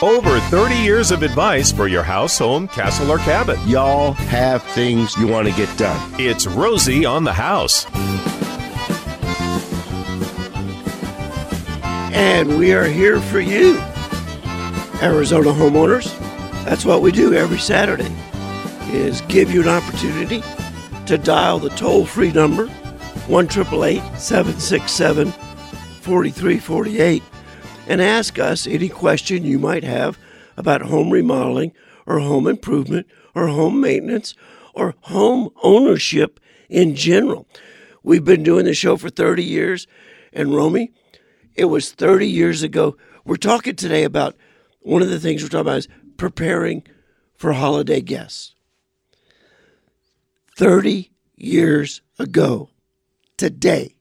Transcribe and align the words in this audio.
Over 0.00 0.38
30 0.38 0.76
years 0.76 1.10
of 1.10 1.24
advice 1.24 1.72
for 1.72 1.88
your 1.88 2.04
house, 2.04 2.38
home, 2.38 2.68
castle, 2.68 3.10
or 3.10 3.18
cabin. 3.18 3.58
Y'all 3.66 4.12
have 4.12 4.62
things 4.62 5.16
you 5.16 5.26
want 5.26 5.48
to 5.48 5.54
get 5.54 5.76
done. 5.76 6.14
It's 6.20 6.46
Rosie 6.46 7.04
on 7.04 7.24
the 7.24 7.32
House. 7.32 7.84
And 12.14 12.60
we 12.60 12.72
are 12.72 12.84
here 12.84 13.20
for 13.20 13.40
you, 13.40 13.76
Arizona 15.02 15.50
homeowners. 15.50 16.16
That's 16.64 16.84
what 16.84 17.02
we 17.02 17.10
do 17.10 17.34
every 17.34 17.58
Saturday 17.58 18.14
is 18.92 19.22
give 19.22 19.52
you 19.52 19.62
an 19.62 19.68
opportunity 19.68 20.44
to 21.06 21.18
dial 21.18 21.58
the 21.58 21.70
toll-free 21.70 22.30
number 22.30 22.68
1-767 23.26 25.32
4348 25.32 27.22
and 27.88 28.02
ask 28.02 28.38
us 28.38 28.66
any 28.66 28.88
question 28.88 29.44
you 29.44 29.58
might 29.58 29.82
have 29.82 30.18
about 30.58 30.82
home 30.82 31.10
remodeling 31.10 31.72
or 32.06 32.20
home 32.20 32.46
improvement 32.46 33.06
or 33.34 33.48
home 33.48 33.80
maintenance 33.80 34.34
or 34.74 34.94
home 35.00 35.48
ownership 35.62 36.38
in 36.68 36.94
general. 36.94 37.48
We've 38.02 38.24
been 38.24 38.42
doing 38.42 38.66
the 38.66 38.74
show 38.74 38.98
for 38.98 39.08
30 39.08 39.42
years, 39.42 39.86
and 40.34 40.54
Romy, 40.54 40.92
it 41.54 41.64
was 41.64 41.90
30 41.90 42.28
years 42.28 42.62
ago. 42.62 42.96
We're 43.24 43.36
talking 43.36 43.74
today 43.74 44.04
about 44.04 44.36
one 44.80 45.02
of 45.02 45.08
the 45.08 45.18
things 45.18 45.42
we're 45.42 45.48
talking 45.48 45.62
about 45.62 45.78
is 45.78 45.88
preparing 46.18 46.84
for 47.36 47.54
holiday 47.54 48.02
guests. 48.02 48.54
30 50.56 51.10
years 51.36 52.02
ago, 52.18 52.68
today, 53.38 53.94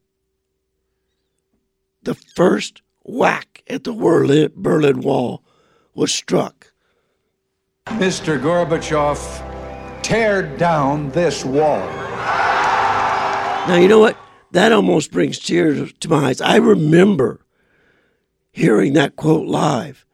the 2.03 2.15
first 2.15 2.81
whack 3.07 3.63
at 3.67 3.83
the 3.83 3.93
Berlin, 3.93 4.51
Berlin 4.55 5.01
Wall 5.01 5.43
was 5.95 6.13
struck. 6.13 6.73
Mr. 7.87 8.39
Gorbachev, 8.39 9.17
tear 10.03 10.43
down 10.57 11.09
this 11.11 11.43
wall. 11.43 11.85
Now, 13.67 13.75
you 13.75 13.87
know 13.87 13.99
what? 13.99 14.17
That 14.51 14.71
almost 14.71 15.11
brings 15.11 15.39
tears 15.39 15.91
to 15.93 16.09
my 16.09 16.27
eyes. 16.27 16.41
I 16.41 16.57
remember 16.57 17.41
hearing 18.51 18.93
that 18.93 19.15
quote 19.15 19.47
live. 19.47 20.05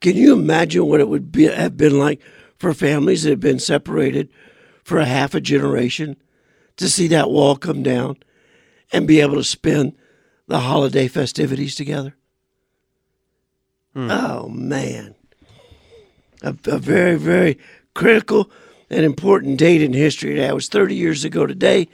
Can 0.00 0.16
you 0.16 0.32
imagine 0.32 0.86
what 0.86 1.00
it 1.00 1.08
would 1.08 1.32
be, 1.32 1.44
have 1.44 1.76
been 1.76 1.98
like 1.98 2.20
for 2.58 2.74
families 2.74 3.22
that 3.22 3.30
have 3.30 3.40
been 3.40 3.58
separated 3.58 4.28
for 4.82 4.98
a 4.98 5.04
half 5.04 5.34
a 5.34 5.40
generation 5.40 6.16
to 6.76 6.88
see 6.88 7.08
that 7.08 7.30
wall 7.30 7.56
come 7.56 7.82
down 7.82 8.16
and 8.92 9.08
be 9.08 9.20
able 9.20 9.36
to 9.36 9.44
spend 9.44 9.96
the 10.46 10.60
holiday 10.60 11.08
festivities 11.08 11.74
together? 11.74 12.14
Hmm. 13.94 14.10
Oh, 14.10 14.48
man. 14.48 15.14
A, 16.42 16.56
a 16.66 16.78
very, 16.78 17.16
very 17.16 17.58
critical 17.94 18.50
and 18.90 19.04
important 19.04 19.58
date 19.58 19.82
in 19.82 19.92
history. 19.92 20.36
That 20.36 20.54
was 20.54 20.68
30 20.68 20.94
years 20.94 21.24
ago 21.24 21.46
today. 21.46 21.88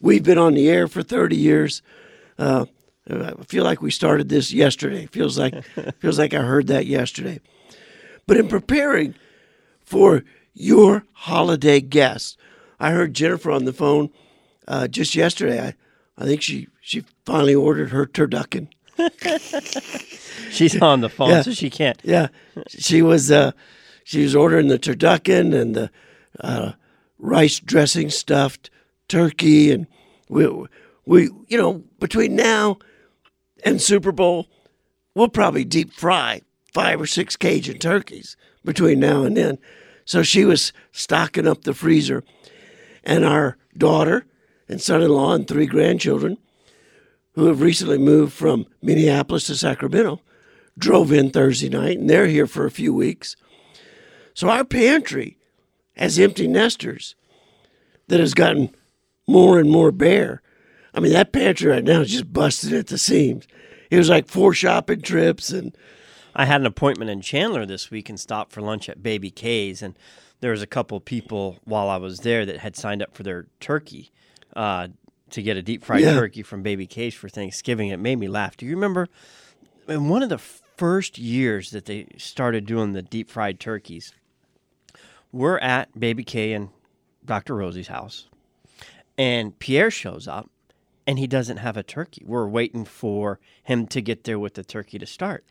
We've 0.00 0.22
been 0.22 0.38
on 0.38 0.54
the 0.54 0.68
air 0.68 0.88
for 0.88 1.02
30 1.02 1.36
years. 1.36 1.82
Uh, 2.38 2.66
I 3.08 3.32
feel 3.46 3.64
like 3.64 3.82
we 3.82 3.90
started 3.90 4.28
this 4.28 4.52
yesterday. 4.52 5.06
Feels 5.06 5.38
like 5.38 5.62
feels 5.98 6.18
like 6.18 6.32
I 6.34 6.42
heard 6.42 6.68
that 6.68 6.86
yesterday. 6.86 7.40
But 8.26 8.38
in 8.38 8.48
preparing 8.48 9.14
for 9.80 10.24
your 10.54 11.04
holiday 11.12 11.80
guests, 11.80 12.36
I 12.80 12.90
heard 12.92 13.14
Jennifer 13.14 13.50
on 13.50 13.64
the 13.64 13.72
phone 13.72 14.10
uh, 14.66 14.88
just 14.88 15.14
yesterday. 15.14 15.68
I, 15.68 15.74
I 16.16 16.24
think 16.24 16.42
she 16.42 16.68
she 16.80 17.04
finally 17.24 17.54
ordered 17.54 17.90
her 17.90 18.06
turducken. 18.06 18.68
She's 20.50 20.80
on 20.80 21.00
the 21.00 21.08
phone, 21.08 21.30
Yeah. 21.30 21.42
so 21.42 21.52
she 21.52 21.70
can't. 21.70 22.00
Yeah, 22.04 22.28
she 22.68 23.02
was 23.02 23.30
uh, 23.32 23.52
she 24.04 24.22
was 24.22 24.36
ordering 24.36 24.68
the 24.68 24.78
turducken 24.78 25.54
and 25.54 25.74
the 25.74 25.90
uh, 26.40 26.72
rice 27.18 27.58
dressing 27.60 28.10
stuffed 28.10 28.70
turkey, 29.08 29.70
and 29.72 29.86
we 30.28 30.46
we 31.06 31.30
you 31.48 31.58
know 31.58 31.82
between 31.98 32.36
now 32.36 32.78
and 33.64 33.80
Super 33.82 34.12
Bowl, 34.12 34.46
we'll 35.14 35.28
probably 35.28 35.64
deep 35.64 35.92
fry 35.92 36.42
five 36.72 37.00
or 37.00 37.06
six 37.06 37.36
Cajun 37.36 37.78
turkeys 37.78 38.36
between 38.64 39.00
now 39.00 39.24
and 39.24 39.36
then. 39.36 39.58
So 40.04 40.22
she 40.22 40.44
was 40.44 40.72
stocking 40.92 41.46
up 41.48 41.64
the 41.64 41.74
freezer, 41.74 42.22
and 43.02 43.24
our 43.24 43.56
daughter 43.76 44.26
and 44.68 44.80
son-in-law 44.80 45.34
and 45.34 45.48
three 45.48 45.66
grandchildren, 45.66 46.38
who 47.32 47.46
have 47.46 47.60
recently 47.60 47.98
moved 47.98 48.32
from 48.32 48.66
Minneapolis 48.80 49.46
to 49.46 49.56
Sacramento, 49.56 50.20
drove 50.78 51.12
in 51.12 51.30
Thursday 51.30 51.68
night, 51.68 51.98
and 51.98 52.08
they're 52.08 52.26
here 52.26 52.46
for 52.46 52.64
a 52.64 52.70
few 52.70 52.94
weeks. 52.94 53.36
So 54.34 54.48
our 54.48 54.64
pantry 54.64 55.38
has 55.96 56.18
empty 56.18 56.46
nesters 56.46 57.14
that 58.08 58.20
has 58.20 58.34
gotten 58.34 58.74
more 59.26 59.58
and 59.58 59.70
more 59.70 59.92
bare. 59.92 60.42
I 60.92 61.00
mean, 61.00 61.12
that 61.12 61.32
pantry 61.32 61.70
right 61.70 61.84
now 61.84 62.00
is 62.00 62.10
just 62.10 62.32
busted 62.32 62.72
at 62.72 62.88
the 62.88 62.98
seams. 62.98 63.46
It 63.90 63.98
was 63.98 64.08
like 64.08 64.28
four 64.28 64.54
shopping 64.54 65.02
trips, 65.02 65.50
and 65.50 65.76
I 66.34 66.44
had 66.46 66.60
an 66.60 66.66
appointment 66.66 67.10
in 67.10 67.20
Chandler 67.20 67.66
this 67.66 67.90
week 67.90 68.08
and 68.08 68.18
stopped 68.18 68.52
for 68.52 68.60
lunch 68.60 68.88
at 68.88 69.02
Baby 69.02 69.30
Kay's, 69.30 69.82
and 69.82 69.96
there 70.40 70.50
was 70.50 70.62
a 70.62 70.66
couple 70.66 71.00
people 71.00 71.58
while 71.64 71.88
I 71.88 71.96
was 71.96 72.20
there 72.20 72.44
that 72.44 72.58
had 72.58 72.76
signed 72.76 73.02
up 73.02 73.14
for 73.14 73.22
their 73.22 73.46
turkey 73.60 74.12
uh, 74.56 74.88
to 75.30 75.42
get 75.42 75.56
a 75.56 75.62
deep 75.62 75.84
fried 75.84 76.00
Yeah. 76.02 76.14
turkey 76.14 76.42
from 76.42 76.62
Baby 76.62 76.86
Kay's 76.86 77.14
for 77.14 77.28
Thanksgiving. 77.28 77.88
It 77.88 77.98
made 77.98 78.18
me 78.18 78.28
laugh. 78.28 78.56
Do 78.56 78.66
you 78.66 78.74
remember 78.74 79.08
in 79.88 80.08
one 80.08 80.22
of 80.22 80.28
the 80.28 80.38
first 80.38 81.18
years 81.18 81.70
that 81.70 81.86
they 81.86 82.06
started 82.16 82.66
doing 82.66 82.92
the 82.92 83.02
deep 83.02 83.30
fried 83.30 83.58
turkeys? 83.60 84.12
We're 85.32 85.58
at 85.58 85.98
Baby 85.98 86.24
K 86.24 86.52
and 86.52 86.68
Dr. 87.24 87.56
Rosie's 87.56 87.88
house, 87.88 88.28
and 89.18 89.58
Pierre 89.58 89.90
shows 89.90 90.28
up 90.28 90.50
and 91.06 91.18
he 91.18 91.26
doesn't 91.26 91.56
have 91.58 91.76
a 91.76 91.82
turkey. 91.82 92.22
We're 92.24 92.46
waiting 92.46 92.84
for 92.84 93.40
him 93.62 93.86
to 93.88 94.00
get 94.00 94.24
there 94.24 94.38
with 94.38 94.54
the 94.54 94.62
turkey 94.64 94.98
to 94.98 95.06
start. 95.06 95.44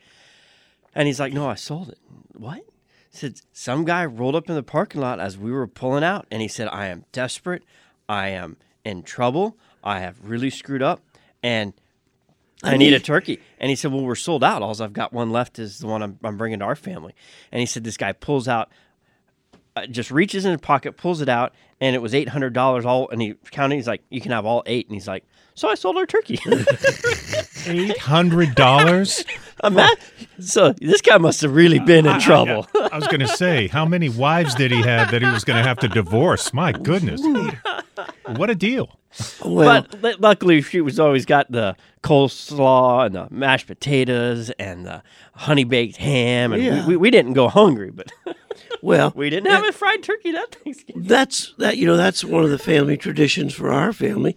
And 0.96 1.08
he's 1.08 1.20
like, 1.20 1.34
No, 1.34 1.48
I 1.50 1.56
sold 1.56 1.90
it. 1.90 2.00
What? 2.34 2.58
He 3.12 3.18
said, 3.18 3.42
Some 3.52 3.84
guy 3.86 4.06
rolled 4.06 4.36
up 4.36 4.48
in 4.50 4.56
the 4.56 4.64
parking 4.64 5.02
lot 5.02 5.20
as 5.20 5.38
we 5.38 5.52
were 5.52 5.68
pulling 5.68 6.04
out, 6.04 6.26
and 6.32 6.42
he 6.42 6.48
said, 6.48 6.68
I 6.70 6.88
am 6.88 7.06
desperate. 7.12 7.64
I 8.08 8.30
am 8.30 8.58
in 8.86 9.04
trouble. 9.04 9.58
I 9.84 10.00
have 10.00 10.18
really 10.24 10.50
screwed 10.50 10.82
up, 10.82 11.02
and 11.42 11.74
I 12.64 12.78
need 12.78 12.94
a 12.94 13.00
turkey. 13.00 13.40
And 13.60 13.70
he 13.70 13.76
said, 13.76 13.92
Well, 13.92 14.04
we're 14.04 14.16
sold 14.16 14.44
out. 14.44 14.62
All 14.62 14.82
I've 14.82 14.94
got 14.94 15.12
one 15.14 15.32
left 15.32 15.60
is 15.60 15.80
the 15.80 15.88
one 15.88 16.02
I'm, 16.02 16.18
I'm 16.24 16.38
bringing 16.38 16.60
to 16.60 16.66
our 16.66 16.76
family. 16.76 17.14
And 17.52 17.60
he 17.60 17.66
said, 17.66 17.84
This 17.84 17.98
guy 17.98 18.14
pulls 18.14 18.48
out, 18.48 18.70
uh, 19.76 19.86
just 19.88 20.12
reaches 20.12 20.46
in 20.46 20.52
his 20.52 20.62
pocket, 20.62 20.96
pulls 20.98 21.20
it 21.22 21.30
out, 21.30 21.54
and 21.82 21.96
it 21.96 22.02
was 22.02 22.14
$800 22.14 22.86
all. 22.86 23.10
And 23.10 23.22
he 23.22 23.34
counted, 23.52 23.76
he's 23.76 23.88
like, 23.88 24.04
You 24.10 24.22
can 24.22 24.32
have 24.32 24.46
all 24.46 24.64
eight. 24.66 24.88
And 24.88 24.96
he's 24.96 25.08
like, 25.08 25.26
So 25.56 25.68
I 25.68 25.76
sold 25.76 25.98
our 25.98 26.06
turkey. 26.06 26.40
Eight 27.66 27.98
hundred 27.98 28.56
dollars. 28.56 29.24
Ima- 29.64 29.90
so 30.40 30.74
this 30.74 31.02
guy 31.02 31.18
must 31.18 31.42
have 31.42 31.56
really 31.56 31.80
been 31.80 32.06
in 32.06 32.20
trouble. 32.20 32.68
I 32.92 32.98
was 32.98 33.08
going 33.08 33.22
to 33.22 33.28
say, 33.28 33.68
how 33.68 33.86
many 33.86 34.10
wives 34.10 34.54
did 34.56 34.72
he 34.72 34.82
have 34.82 35.12
that 35.12 35.22
he 35.22 35.28
was 35.30 35.46
going 35.46 35.62
to 35.62 35.68
have 35.68 35.80
to 35.80 35.88
divorce? 35.88 36.54
My 36.54 36.74
goodness, 36.74 37.22
what 38.38 38.50
a 38.50 38.56
deal! 38.56 39.00
well, 39.46 39.86
but 40.02 40.20
luckily, 40.20 40.62
she 40.62 40.82
was 40.82 41.00
always 41.00 41.26
got 41.26 41.52
the 41.52 41.76
coleslaw 42.02 43.06
and 43.06 43.16
the 43.16 43.28
mashed 43.30 43.68
potatoes 43.68 44.50
and 44.52 44.86
the 44.86 45.04
honey 45.36 45.64
baked 45.64 45.98
ham, 45.98 46.52
and 46.54 46.64
Yeah. 46.64 46.82
we, 46.88 46.90
we, 46.94 46.98
we 46.98 47.12
didn't 47.12 47.34
go 47.34 47.48
hungry, 47.48 47.92
but 47.92 48.12
well, 48.82 49.12
we 49.16 49.30
didn't 49.30 49.52
have 49.52 49.66
a 49.68 49.72
fried 49.72 50.02
turkey 50.04 50.32
that 50.32 50.56
Thanksgiving. 50.56 51.04
that's 51.04 51.54
that. 51.60 51.78
You 51.78 51.86
know, 51.86 51.98
that's 51.98 52.24
one 52.24 52.44
of 52.44 52.50
the 52.50 52.58
family 52.58 52.98
traditions 52.98 53.54
for 53.54 53.72
our 53.72 53.94
family, 53.94 54.36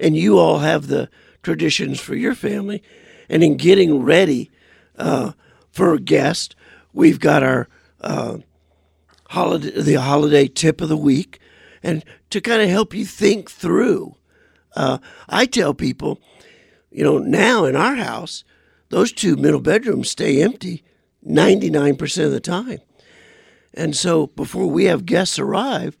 and 0.00 0.16
you 0.16 0.38
all 0.38 0.58
have 0.58 0.88
the 0.88 1.08
traditions 1.42 2.00
for 2.00 2.14
your 2.16 2.34
family. 2.34 2.82
And 3.28 3.42
in 3.42 3.56
getting 3.56 4.02
ready 4.02 4.50
uh, 4.96 5.32
for 5.70 5.92
a 5.94 6.00
guest, 6.00 6.54
we've 6.92 7.18
got 7.20 7.42
our 7.42 7.68
uh, 8.00 8.38
holiday, 9.30 9.80
the 9.80 9.94
holiday 9.94 10.46
tip 10.48 10.80
of 10.80 10.88
the 10.88 10.96
week, 10.96 11.38
and 11.86 12.04
to 12.30 12.40
kind 12.40 12.60
of 12.60 12.68
help 12.68 12.92
you 12.92 13.04
think 13.04 13.48
through. 13.48 14.16
Uh, 14.74 14.98
I 15.28 15.46
tell 15.46 15.72
people, 15.72 16.20
you 16.90 17.04
know, 17.04 17.18
now 17.18 17.64
in 17.64 17.76
our 17.76 17.94
house, 17.94 18.42
those 18.88 19.12
two 19.12 19.36
middle 19.36 19.60
bedrooms 19.60 20.10
stay 20.10 20.42
empty 20.42 20.82
99% 21.24 22.24
of 22.24 22.32
the 22.32 22.40
time. 22.40 22.80
And 23.72 23.94
so 23.94 24.26
before 24.26 24.66
we 24.66 24.86
have 24.86 25.06
guests 25.06 25.38
arrive, 25.38 25.96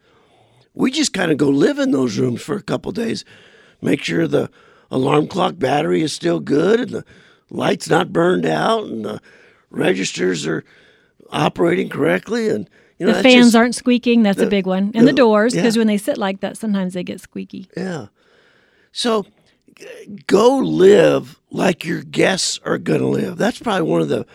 we 0.74 0.90
just 0.90 1.12
kind 1.12 1.30
of 1.30 1.38
go 1.38 1.48
live 1.48 1.78
in 1.78 1.92
those 1.92 2.18
rooms 2.18 2.42
for 2.42 2.56
a 2.56 2.62
couple 2.62 2.90
days, 2.90 3.24
make 3.80 4.02
sure 4.02 4.26
the 4.26 4.50
alarm 4.90 5.28
clock 5.28 5.56
battery 5.56 6.02
is 6.02 6.12
still 6.12 6.40
good 6.40 6.80
and 6.80 6.90
the 6.90 7.04
lights 7.48 7.88
not 7.88 8.12
burned 8.12 8.44
out 8.44 8.84
and 8.86 9.04
the 9.04 9.20
registers 9.70 10.48
are 10.48 10.64
operating 11.30 11.88
correctly 11.88 12.48
and 12.48 12.68
you 12.98 13.06
know 13.06 13.12
the 13.12 13.22
fans 13.22 13.46
just- 13.46 13.56
aren't 13.56 13.74
squeaking. 13.74 14.22
That's 14.22 14.38
the- 14.38 14.46
a 14.46 14.50
big 14.50 14.66
one. 14.66 14.92
And 14.94 15.06
the, 15.06 15.12
the- 15.12 15.12
doors, 15.12 15.54
because 15.54 15.76
yeah. 15.76 15.80
when 15.80 15.86
they 15.86 15.98
sit 15.98 16.18
like 16.18 16.40
that, 16.40 16.56
sometimes 16.56 16.94
they 16.94 17.02
get 17.02 17.20
squeaky. 17.20 17.68
Yeah. 17.76 18.06
So 18.92 19.26
go 20.26 20.58
live 20.58 21.38
like 21.50 21.84
your 21.84 22.02
guests 22.02 22.58
are 22.64 22.78
going 22.78 23.00
to 23.00 23.06
live. 23.06 23.36
That's 23.36 23.58
probably 23.58 23.88
one 23.90 24.00
of 24.00 24.08
the 24.08 24.26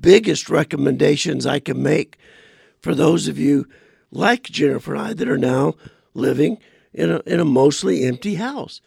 biggest 0.00 0.48
recommendations 0.48 1.46
I 1.46 1.60
can 1.60 1.82
make 1.82 2.18
for 2.80 2.94
those 2.94 3.28
of 3.28 3.38
you 3.38 3.68
like 4.10 4.44
Jennifer 4.44 4.94
and 4.94 5.02
I 5.02 5.12
that 5.14 5.28
are 5.28 5.38
now 5.38 5.74
living 6.14 6.58
in 6.92 7.10
a, 7.10 7.20
in 7.26 7.40
a 7.40 7.44
mostly 7.44 8.04
empty 8.04 8.34
house. 8.34 8.80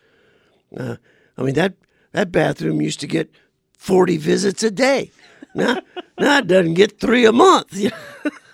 Uh, 0.76 0.98
I 1.38 1.44
mean, 1.44 1.56
that, 1.56 1.74
that 2.12 2.32
bathroom 2.32 2.82
used 2.82 3.00
to 3.00 3.08
get 3.08 3.32
40 3.78 4.18
visits 4.18 4.64
a 4.64 4.72
day. 4.72 5.12
Now, 5.54 5.82
now 6.20 6.40
it 6.40 6.48
doesn't 6.48 6.74
get 6.74 7.00
three 7.00 7.26
a 7.26 7.32
month. 7.32 7.74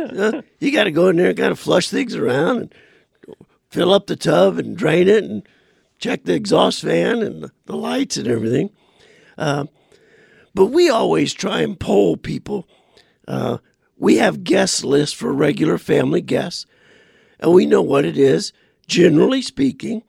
Uh, 0.00 0.42
you 0.58 0.72
got 0.72 0.84
to 0.84 0.90
go 0.90 1.08
in 1.08 1.16
there 1.16 1.28
and 1.28 1.38
kind 1.38 1.52
of 1.52 1.58
flush 1.58 1.88
things 1.88 2.14
around 2.14 2.58
and 2.58 2.74
fill 3.70 3.92
up 3.92 4.06
the 4.06 4.16
tub 4.16 4.58
and 4.58 4.76
drain 4.76 5.08
it 5.08 5.24
and 5.24 5.42
check 5.98 6.24
the 6.24 6.34
exhaust 6.34 6.82
fan 6.82 7.22
and 7.22 7.50
the, 7.66 7.76
lights 7.76 8.16
and 8.16 8.26
everything. 8.26 8.70
Uh, 9.38 9.66
but 10.54 10.66
we 10.66 10.90
always 10.90 11.32
try 11.32 11.60
and 11.60 11.78
poll 11.78 12.16
people. 12.16 12.66
Uh, 13.28 13.58
we 13.96 14.16
have 14.16 14.44
guest 14.44 14.84
lists 14.84 15.14
for 15.14 15.32
regular 15.32 15.78
family 15.78 16.20
guests, 16.20 16.66
and 17.38 17.52
we 17.52 17.66
know 17.66 17.82
what 17.82 18.04
it 18.04 18.18
is, 18.18 18.52
generally 18.88 19.42
speaking, 19.42 20.02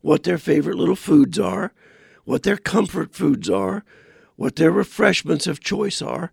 what 0.00 0.22
their 0.22 0.38
favorite 0.38 0.76
little 0.76 0.96
foods 0.96 1.38
are, 1.38 1.72
what 2.24 2.44
their 2.44 2.56
comfort 2.56 3.14
foods 3.14 3.50
are, 3.50 3.84
what 4.36 4.56
their 4.56 4.70
refreshments 4.70 5.46
of 5.46 5.60
choice 5.60 6.00
are, 6.00 6.30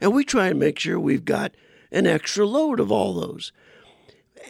and 0.00 0.12
we 0.12 0.24
try 0.24 0.48
and 0.48 0.58
make 0.58 0.78
sure 0.78 0.98
we've 0.98 1.24
got 1.24 1.54
an 1.94 2.06
extra 2.06 2.44
load 2.44 2.80
of 2.80 2.90
all 2.90 3.14
those. 3.14 3.52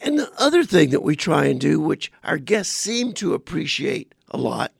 And 0.02 0.18
the 0.18 0.32
other 0.38 0.64
thing 0.64 0.90
that 0.90 1.02
we 1.02 1.14
try 1.14 1.44
and 1.44 1.60
do, 1.60 1.78
which 1.78 2.10
our 2.24 2.38
guests 2.38 2.74
seem 2.74 3.12
to 3.14 3.34
appreciate 3.34 4.14
a 4.30 4.38
lot, 4.38 4.72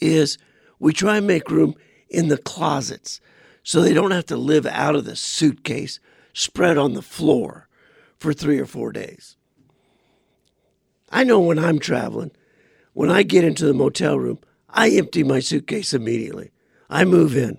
is 0.00 0.38
we 0.78 0.92
try 0.92 1.18
and 1.18 1.26
make 1.26 1.50
room 1.50 1.74
in 2.08 2.28
the 2.28 2.38
closets 2.38 3.20
so 3.62 3.80
they 3.80 3.94
don't 3.94 4.10
have 4.10 4.26
to 4.26 4.36
live 4.36 4.66
out 4.66 4.96
of 4.96 5.04
the 5.04 5.14
suitcase 5.14 6.00
spread 6.32 6.76
on 6.76 6.94
the 6.94 7.02
floor 7.02 7.68
for 8.18 8.32
three 8.32 8.58
or 8.58 8.66
four 8.66 8.90
days. 8.90 9.36
I 11.10 11.22
know 11.22 11.38
when 11.38 11.58
I'm 11.58 11.78
traveling, 11.78 12.32
when 12.92 13.10
I 13.10 13.22
get 13.22 13.44
into 13.44 13.66
the 13.66 13.74
motel 13.74 14.18
room, 14.18 14.38
I 14.68 14.90
empty 14.90 15.22
my 15.22 15.40
suitcase 15.40 15.94
immediately. 15.94 16.50
I 16.90 17.04
move 17.04 17.36
in, 17.36 17.58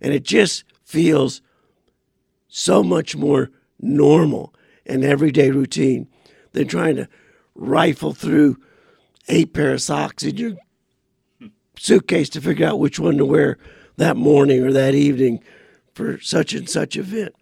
and 0.00 0.12
it 0.12 0.24
just 0.24 0.64
feels 0.84 1.42
so 2.48 2.82
much 2.82 3.14
more 3.14 3.50
normal 3.80 4.54
and 4.86 5.04
everyday 5.04 5.50
routine 5.50 6.08
than 6.52 6.66
trying 6.66 6.96
to 6.96 7.08
rifle 7.54 8.12
through 8.12 8.56
eight 9.28 9.52
pair 9.52 9.72
of 9.72 9.82
socks 9.82 10.22
in 10.22 10.36
your 10.36 10.52
suitcase 11.76 12.28
to 12.30 12.40
figure 12.40 12.66
out 12.66 12.78
which 12.78 12.98
one 12.98 13.16
to 13.18 13.24
wear 13.24 13.58
that 13.96 14.16
morning 14.16 14.62
or 14.62 14.72
that 14.72 14.94
evening 14.94 15.42
for 15.94 16.20
such 16.20 16.54
and 16.54 16.68
such 16.68 16.96
event. 16.96 17.34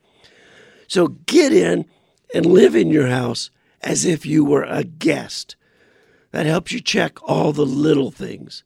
So 0.89 1.09
get 1.09 1.53
in 1.53 1.85
and 2.35 2.47
live 2.47 2.75
in 2.75 2.89
your 2.89 3.09
house 3.09 3.51
as 3.83 4.05
if 4.05 4.27
you 4.27 4.45
were 4.45 4.65
a 4.65 4.85
guest. 4.85 5.57
That 6.33 6.47
helps 6.47 6.73
you 6.73 6.81
check 6.81 7.19
all 7.23 7.53
the 7.53 7.67
little 7.67 8.11
things. 8.11 8.65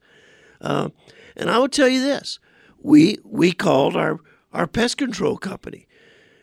Uh, 0.61 0.91
and 1.37 1.51
I 1.51 1.59
will 1.59 1.69
tell 1.69 1.89
you 1.89 2.01
this: 2.01 2.39
we 2.81 3.19
we 3.25 3.53
called 3.53 3.97
our 3.97 4.19
our 4.53 4.67
pest 4.67 4.97
control 4.97 5.37
company, 5.37 5.87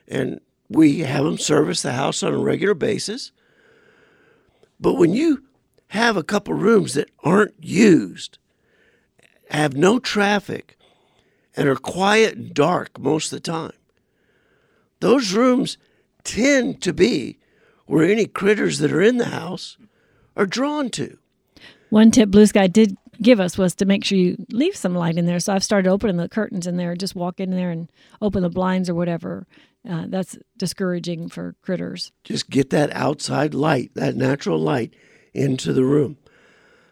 and 0.08 0.40
we 0.70 1.00
have 1.00 1.24
them 1.24 1.38
service 1.38 1.82
the 1.82 1.94
house 1.94 2.24
on 2.24 2.34
a 2.34 2.38
regular 2.38 2.74
basis. 2.74 3.32
But 4.80 4.96
when 4.96 5.14
you 5.14 5.44
have 5.90 6.18
a 6.18 6.24
couple 6.24 6.54
rooms 6.54 6.94
that 6.94 7.10
aren't 7.24 7.56
used, 7.64 8.38
have 9.50 9.76
no 9.76 10.00
traffic, 10.00 10.78
and 11.56 11.68
are 11.68 11.76
quiet 11.76 12.36
and 12.36 12.54
dark 12.54 13.00
most 13.00 13.32
of 13.32 13.38
the 13.38 13.52
time, 13.52 13.72
those 15.00 15.34
rooms 15.34 15.78
tend 16.24 16.82
to 16.82 16.94
be 16.94 17.40
where 17.86 18.06
any 18.06 18.26
critters 18.26 18.80
that 18.80 18.92
are 18.92 19.02
in 19.02 19.18
the 19.18 19.26
house 19.26 19.78
are 20.36 20.46
drawn 20.46 20.90
to. 20.90 21.18
One 21.90 22.12
tip 22.12 22.30
Blue 22.30 22.46
Sky 22.46 22.68
did 22.68 22.98
give 23.22 23.40
us 23.40 23.58
was 23.58 23.76
to 23.76 23.86
make 23.86 24.04
sure 24.04 24.18
you 24.18 24.38
leave 24.52 24.76
some 24.76 24.96
light 24.96 25.18
in 25.18 25.26
there. 25.26 25.40
So 25.40 25.54
I've 25.54 25.64
started 25.64 25.90
opening 25.90 26.18
the 26.18 26.30
curtains 26.30 26.68
in 26.68 26.78
there, 26.78 26.96
just 26.96 27.16
walk 27.16 27.40
in 27.40 27.52
there 27.52 27.72
and 27.72 27.92
open 28.22 28.44
the 28.44 28.50
blinds 28.50 28.90
or 28.90 28.96
whatever. 28.96 29.48
Uh, 29.88 30.06
that's 30.08 30.38
discouraging 30.58 31.30
for 31.30 31.56
critters. 31.62 32.12
Just 32.24 32.50
get 32.50 32.72
that 32.72 32.92
outside 32.92 33.54
light, 33.54 33.92
that 33.96 34.16
natural 34.16 34.60
light, 34.60 34.94
into 35.34 35.72
the 35.72 35.86
room. 35.86 36.18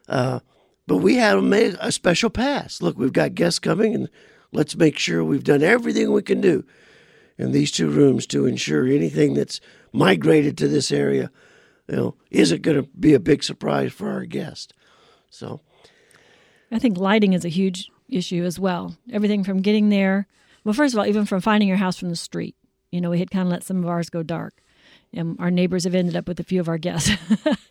Uh, 0.07 0.39
but 0.87 0.97
we 0.97 1.15
have 1.15 1.43
made 1.43 1.75
a 1.79 1.91
special 1.91 2.29
pass. 2.29 2.81
Look, 2.81 2.97
we've 2.97 3.11
got 3.11 3.35
guests 3.35 3.59
coming, 3.59 3.93
and 3.93 4.09
let's 4.53 4.75
make 4.75 4.97
sure 4.97 5.23
we've 5.23 5.43
done 5.43 5.63
everything 5.63 6.11
we 6.11 6.21
can 6.21 6.41
do 6.41 6.63
in 7.37 7.51
these 7.51 7.71
two 7.71 7.89
rooms 7.89 8.25
to 8.27 8.45
ensure 8.45 8.85
anything 8.85 9.33
that's 9.33 9.59
migrated 9.91 10.57
to 10.57 10.67
this 10.67 10.91
area, 10.91 11.31
you 11.87 11.95
know, 11.95 12.15
isn't 12.31 12.61
going 12.61 12.77
to 12.77 12.89
be 12.97 13.13
a 13.13 13.19
big 13.19 13.43
surprise 13.43 13.91
for 13.91 14.09
our 14.09 14.25
guest. 14.25 14.73
So, 15.29 15.61
I 16.75 16.79
think 16.79 16.97
lighting 16.97 17.31
is 17.31 17.45
a 17.45 17.49
huge 17.49 17.89
issue 18.09 18.43
as 18.43 18.59
well. 18.59 18.97
Everything 19.09 19.45
from 19.45 19.61
getting 19.61 19.87
there, 19.87 20.27
well, 20.65 20.73
first 20.73 20.93
of 20.93 20.99
all, 20.99 21.05
even 21.05 21.23
from 21.23 21.39
finding 21.39 21.69
your 21.69 21.77
house 21.77 21.97
from 21.97 22.09
the 22.09 22.17
street. 22.17 22.53
You 22.91 22.99
know, 22.99 23.09
we 23.09 23.19
had 23.19 23.31
kind 23.31 23.47
of 23.47 23.51
let 23.51 23.63
some 23.63 23.81
of 23.81 23.87
ours 23.87 24.09
go 24.09 24.23
dark. 24.23 24.61
And 25.13 25.37
our 25.39 25.49
neighbors 25.49 25.85
have 25.85 25.95
ended 25.95 26.17
up 26.17 26.27
with 26.27 26.37
a 26.37 26.43
few 26.43 26.59
of 26.59 26.67
our 26.67 26.77
guests. 26.77 27.11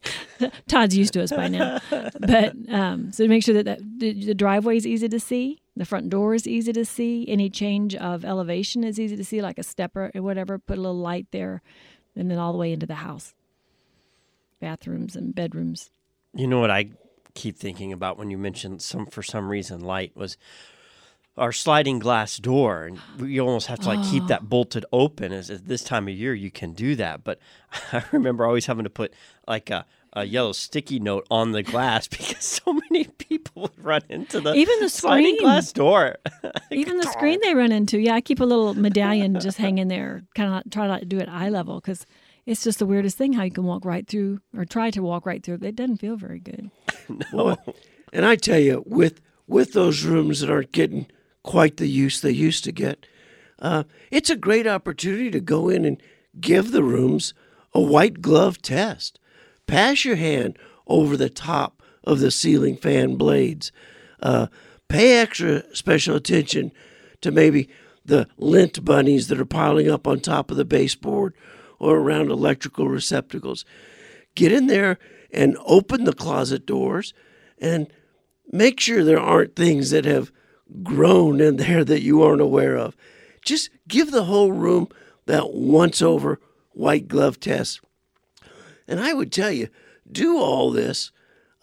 Todd's 0.68 0.96
used 0.96 1.12
to 1.12 1.22
us 1.22 1.32
by 1.32 1.48
now. 1.48 1.80
But 2.18 2.54
um, 2.70 3.12
so 3.12 3.24
to 3.24 3.28
make 3.28 3.44
sure 3.44 3.54
that, 3.54 3.66
that 3.66 3.80
the, 3.98 4.24
the 4.24 4.34
driveway 4.34 4.78
is 4.78 4.86
easy 4.86 5.10
to 5.10 5.20
see, 5.20 5.60
the 5.76 5.84
front 5.84 6.08
door 6.08 6.34
is 6.34 6.48
easy 6.48 6.72
to 6.72 6.86
see, 6.86 7.28
any 7.28 7.50
change 7.50 7.94
of 7.94 8.24
elevation 8.24 8.84
is 8.84 8.98
easy 8.98 9.16
to 9.16 9.24
see, 9.24 9.42
like 9.42 9.58
a 9.58 9.62
stepper 9.62 10.12
or 10.14 10.22
whatever, 10.22 10.58
put 10.58 10.78
a 10.78 10.80
little 10.80 10.96
light 10.96 11.26
there, 11.30 11.60
and 12.16 12.30
then 12.30 12.38
all 12.38 12.52
the 12.52 12.58
way 12.58 12.72
into 12.72 12.86
the 12.86 12.94
house. 12.94 13.34
Bathrooms 14.60 15.14
and 15.14 15.34
bedrooms. 15.34 15.90
You 16.32 16.46
know 16.46 16.60
what 16.60 16.70
I 16.70 16.88
keep 17.34 17.56
thinking 17.56 17.92
about 17.92 18.18
when 18.18 18.30
you 18.30 18.38
mentioned 18.38 18.80
some 18.82 19.06
for 19.06 19.22
some 19.22 19.48
reason 19.48 19.80
light 19.80 20.16
was 20.16 20.36
our 21.36 21.52
sliding 21.52 21.98
glass 21.98 22.36
door. 22.38 22.84
And 22.84 22.98
we 23.18 23.40
almost 23.40 23.66
have 23.66 23.80
to 23.80 23.88
like 23.88 24.08
keep 24.10 24.26
that 24.28 24.42
oh. 24.42 24.46
bolted 24.46 24.84
open 24.92 25.32
as 25.32 25.50
at 25.50 25.66
this 25.66 25.82
time 25.82 26.08
of 26.08 26.14
year 26.14 26.34
you 26.34 26.50
can 26.50 26.72
do 26.72 26.94
that. 26.96 27.24
But 27.24 27.38
i 27.92 28.04
remember 28.12 28.46
always 28.46 28.66
having 28.66 28.84
to 28.84 28.90
put 28.90 29.12
like 29.46 29.70
a, 29.70 29.84
a 30.12 30.24
yellow 30.24 30.52
sticky 30.52 31.00
note 31.00 31.26
on 31.30 31.52
the 31.52 31.62
glass 31.62 32.06
because 32.08 32.44
so 32.44 32.72
many 32.72 33.04
people 33.04 33.62
would 33.62 33.84
run 33.84 34.02
into 34.08 34.40
the 34.40 34.54
Even 34.54 34.78
the 34.80 34.88
sliding 34.88 35.36
screen. 35.36 35.42
glass 35.42 35.72
door. 35.72 36.16
Even 36.70 36.98
the 36.98 37.10
screen 37.10 37.40
they 37.42 37.54
run 37.54 37.72
into. 37.72 37.98
Yeah, 37.98 38.14
I 38.14 38.20
keep 38.20 38.40
a 38.40 38.44
little 38.44 38.74
medallion 38.74 39.38
just 39.40 39.58
hanging 39.58 39.88
there, 39.88 40.22
kind 40.34 40.54
of 40.54 40.70
try 40.70 40.86
not 40.86 41.00
to 41.00 41.06
do 41.06 41.18
it 41.18 41.28
eye 41.28 41.48
level 41.48 41.80
because 41.80 42.06
it's 42.46 42.64
just 42.64 42.78
the 42.78 42.86
weirdest 42.86 43.16
thing 43.16 43.32
how 43.32 43.42
you 43.42 43.50
can 43.50 43.64
walk 43.64 43.84
right 43.84 44.06
through 44.06 44.40
or 44.56 44.64
try 44.64 44.90
to 44.90 45.02
walk 45.02 45.26
right 45.26 45.42
through. 45.42 45.58
It 45.62 45.76
doesn't 45.76 45.98
feel 45.98 46.16
very 46.16 46.40
good. 46.40 46.70
Well, 47.32 47.58
and 48.12 48.24
I 48.24 48.36
tell 48.36 48.60
you, 48.60 48.82
with 48.86 49.20
with 49.46 49.72
those 49.72 50.04
rooms 50.04 50.40
that 50.40 50.50
aren't 50.50 50.72
getting 50.72 51.06
quite 51.42 51.76
the 51.76 51.86
use 51.86 52.20
they 52.20 52.30
used 52.30 52.64
to 52.64 52.72
get, 52.72 53.06
uh, 53.58 53.84
it's 54.10 54.30
a 54.30 54.36
great 54.36 54.66
opportunity 54.66 55.30
to 55.30 55.40
go 55.40 55.68
in 55.68 55.84
and 55.84 56.02
give 56.40 56.70
the 56.70 56.82
rooms 56.82 57.34
a 57.74 57.80
white 57.80 58.22
glove 58.22 58.62
test. 58.62 59.18
Pass 59.66 60.04
your 60.04 60.16
hand 60.16 60.58
over 60.86 61.16
the 61.16 61.28
top 61.28 61.82
of 62.04 62.20
the 62.20 62.30
ceiling 62.30 62.76
fan 62.76 63.16
blades. 63.16 63.72
Uh, 64.20 64.46
pay 64.88 65.18
extra 65.18 65.62
special 65.74 66.16
attention 66.16 66.72
to 67.20 67.30
maybe 67.30 67.68
the 68.04 68.28
lint 68.36 68.84
bunnies 68.84 69.28
that 69.28 69.40
are 69.40 69.46
piling 69.46 69.90
up 69.90 70.06
on 70.06 70.20
top 70.20 70.50
of 70.50 70.56
the 70.56 70.64
baseboard 70.64 71.34
or 71.78 71.98
around 71.98 72.30
electrical 72.30 72.88
receptacles. 72.88 73.64
Get 74.34 74.52
in 74.52 74.66
there 74.66 74.98
and 75.32 75.56
open 75.64 76.04
the 76.04 76.12
closet 76.12 76.66
doors 76.66 77.14
and 77.58 77.88
make 78.50 78.80
sure 78.80 79.04
there 79.04 79.20
aren't 79.20 79.56
things 79.56 79.90
that 79.90 80.04
have 80.04 80.30
grown 80.82 81.40
in 81.40 81.56
there 81.56 81.84
that 81.84 82.02
you 82.02 82.22
aren't 82.22 82.40
aware 82.40 82.76
of. 82.76 82.96
Just 83.44 83.70
give 83.88 84.10
the 84.10 84.24
whole 84.24 84.52
room 84.52 84.88
that 85.26 85.52
once 85.52 86.00
over 86.00 86.40
white 86.72 87.08
glove 87.08 87.38
test. 87.40 87.80
And 88.86 89.00
I 89.00 89.12
would 89.12 89.32
tell 89.32 89.50
you, 89.50 89.68
do 90.10 90.38
all 90.38 90.70
this 90.70 91.10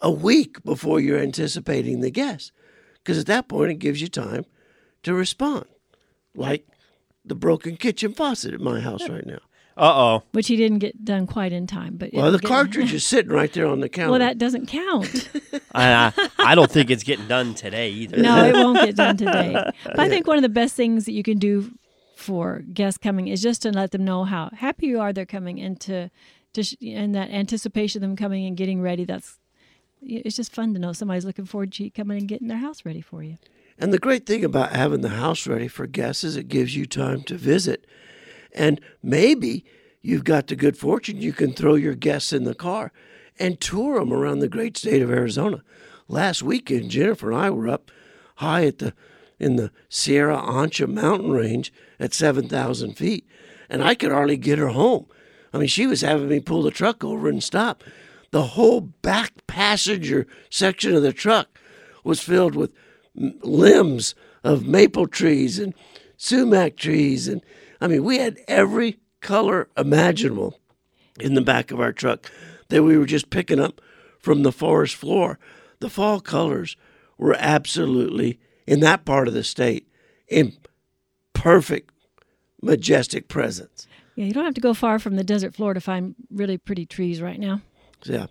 a 0.00 0.10
week 0.10 0.62
before 0.64 1.00
you're 1.00 1.18
anticipating 1.18 2.00
the 2.00 2.10
guest, 2.10 2.52
because 2.94 3.18
at 3.18 3.26
that 3.26 3.48
point 3.48 3.70
it 3.70 3.78
gives 3.78 4.00
you 4.00 4.08
time 4.08 4.44
to 5.04 5.14
respond, 5.14 5.64
like 6.34 6.66
the 7.24 7.34
broken 7.36 7.76
kitchen 7.76 8.12
faucet 8.12 8.54
at 8.54 8.60
my 8.60 8.80
house 8.80 9.08
right 9.08 9.26
now. 9.26 9.38
Uh-oh 9.76 10.22
Which 10.32 10.48
he 10.48 10.56
didn't 10.56 10.78
get 10.80 11.04
done 11.04 11.26
quite 11.26 11.52
in 11.52 11.66
time. 11.66 11.96
But 11.96 12.10
Well, 12.12 12.30
the 12.32 12.38
get- 12.38 12.48
cartridge 12.48 12.92
is 12.92 13.04
sitting 13.06 13.32
right 13.32 13.52
there 13.52 13.66
on 13.66 13.80
the 13.80 13.88
counter. 13.88 14.10
Well, 14.10 14.18
that 14.20 14.38
doesn't 14.38 14.66
count. 14.66 15.30
I, 15.72 16.12
I, 16.16 16.28
I 16.38 16.54
don't 16.54 16.70
think 16.70 16.90
it's 16.90 17.02
getting 17.02 17.26
done 17.28 17.54
today 17.54 17.90
either 17.90 18.18
no, 18.18 18.44
it 18.44 18.54
won't 18.54 18.78
get 18.84 18.96
done 18.96 19.16
today. 19.26 19.52
But 19.84 19.98
I 20.00 20.08
think 20.08 20.26
one 20.26 20.36
of 20.36 20.42
the 20.42 20.48
best 20.48 20.74
things 20.74 21.04
that 21.06 21.12
you 21.12 21.22
can 21.22 21.38
do 21.38 21.70
for 22.16 22.62
guests 22.72 22.98
coming 22.98 23.28
is 23.28 23.40
just 23.42 23.62
to 23.62 23.70
let 23.72 23.90
them 23.90 24.04
know 24.04 24.24
how 24.24 24.50
happy 24.54 24.86
you 24.86 25.00
are 25.00 25.12
they're 25.12 25.26
coming 25.26 25.58
and 25.60 25.80
to, 25.80 26.10
to 26.52 26.62
sh- 26.62 26.76
and 26.86 27.14
that 27.14 27.30
anticipation 27.30 28.02
of 28.02 28.08
them 28.08 28.16
coming 28.16 28.46
and 28.46 28.56
getting 28.56 28.80
ready. 28.82 29.04
That's 29.04 29.38
it's 30.02 30.36
just 30.36 30.52
fun 30.54 30.74
to 30.74 30.80
know 30.80 30.92
somebody's 30.92 31.24
looking 31.24 31.44
forward 31.44 31.72
to 31.72 31.84
you 31.84 31.90
coming 31.90 32.18
and 32.18 32.28
getting 32.28 32.48
their 32.48 32.58
house 32.58 32.84
ready 32.84 33.00
for 33.00 33.22
you. 33.22 33.38
And 33.78 33.92
the 33.92 33.98
great 33.98 34.26
thing 34.26 34.44
about 34.44 34.72
having 34.74 35.00
the 35.00 35.08
house 35.10 35.46
ready 35.46 35.66
for 35.68 35.86
guests 35.86 36.22
is 36.24 36.36
it 36.36 36.48
gives 36.48 36.76
you 36.76 36.86
time 36.86 37.22
to 37.24 37.36
visit. 37.36 37.86
And 38.54 38.80
maybe 39.02 39.64
you've 40.00 40.24
got 40.24 40.46
the 40.46 40.56
good 40.56 40.76
fortune 40.76 41.20
you 41.20 41.32
can 41.32 41.52
throw 41.52 41.74
your 41.74 41.94
guests 41.94 42.32
in 42.32 42.44
the 42.44 42.54
car 42.54 42.92
and 43.38 43.60
tour 43.60 43.98
them 43.98 44.12
around 44.12 44.40
the 44.40 44.48
great 44.48 44.76
state 44.76 45.02
of 45.02 45.10
Arizona. 45.10 45.62
Last 46.08 46.42
weekend, 46.42 46.90
Jennifer 46.90 47.30
and 47.30 47.40
I 47.40 47.50
were 47.50 47.68
up 47.68 47.90
high 48.36 48.66
at 48.66 48.78
the 48.78 48.94
in 49.38 49.56
the 49.56 49.72
Sierra 49.88 50.38
Ancha 50.38 50.86
mountain 50.86 51.32
range 51.32 51.72
at 51.98 52.14
7,000 52.14 52.94
feet, 52.94 53.26
and 53.68 53.82
I 53.82 53.96
could 53.96 54.12
hardly 54.12 54.36
get 54.36 54.58
her 54.58 54.68
home. 54.68 55.06
I 55.52 55.58
mean, 55.58 55.66
she 55.66 55.86
was 55.86 56.00
having 56.00 56.28
me 56.28 56.38
pull 56.38 56.62
the 56.62 56.70
truck 56.70 57.02
over 57.02 57.28
and 57.28 57.42
stop. 57.42 57.82
The 58.30 58.42
whole 58.42 58.80
back 58.80 59.32
passenger 59.48 60.26
section 60.48 60.94
of 60.94 61.02
the 61.02 61.12
truck 61.12 61.58
was 62.04 62.20
filled 62.20 62.54
with 62.54 62.72
limbs 63.14 64.14
of 64.44 64.66
maple 64.66 65.06
trees 65.06 65.58
and 65.58 65.74
sumac 66.16 66.76
trees. 66.76 67.28
And 67.28 67.42
I 67.82 67.88
mean, 67.88 68.04
we 68.04 68.18
had 68.18 68.38
every 68.46 69.00
color 69.20 69.68
imaginable 69.76 70.60
in 71.18 71.34
the 71.34 71.40
back 71.40 71.72
of 71.72 71.80
our 71.80 71.92
truck 71.92 72.30
that 72.68 72.84
we 72.84 72.96
were 72.96 73.06
just 73.06 73.28
picking 73.28 73.58
up 73.58 73.80
from 74.20 74.44
the 74.44 74.52
forest 74.52 74.94
floor. 74.94 75.40
The 75.80 75.90
fall 75.90 76.20
colors 76.20 76.76
were 77.18 77.34
absolutely, 77.36 78.38
in 78.68 78.78
that 78.80 79.04
part 79.04 79.26
of 79.26 79.34
the 79.34 79.42
state, 79.42 79.88
in 80.28 80.52
perfect, 81.32 81.90
majestic 82.62 83.26
presence. 83.26 83.88
Yeah, 84.14 84.26
you 84.26 84.32
don't 84.32 84.44
have 84.44 84.54
to 84.54 84.60
go 84.60 84.74
far 84.74 85.00
from 85.00 85.16
the 85.16 85.24
desert 85.24 85.52
floor 85.52 85.74
to 85.74 85.80
find 85.80 86.14
really 86.30 86.58
pretty 86.58 86.86
trees 86.86 87.20
right 87.20 87.40
now. 87.40 87.62
Yeah. 88.04 88.26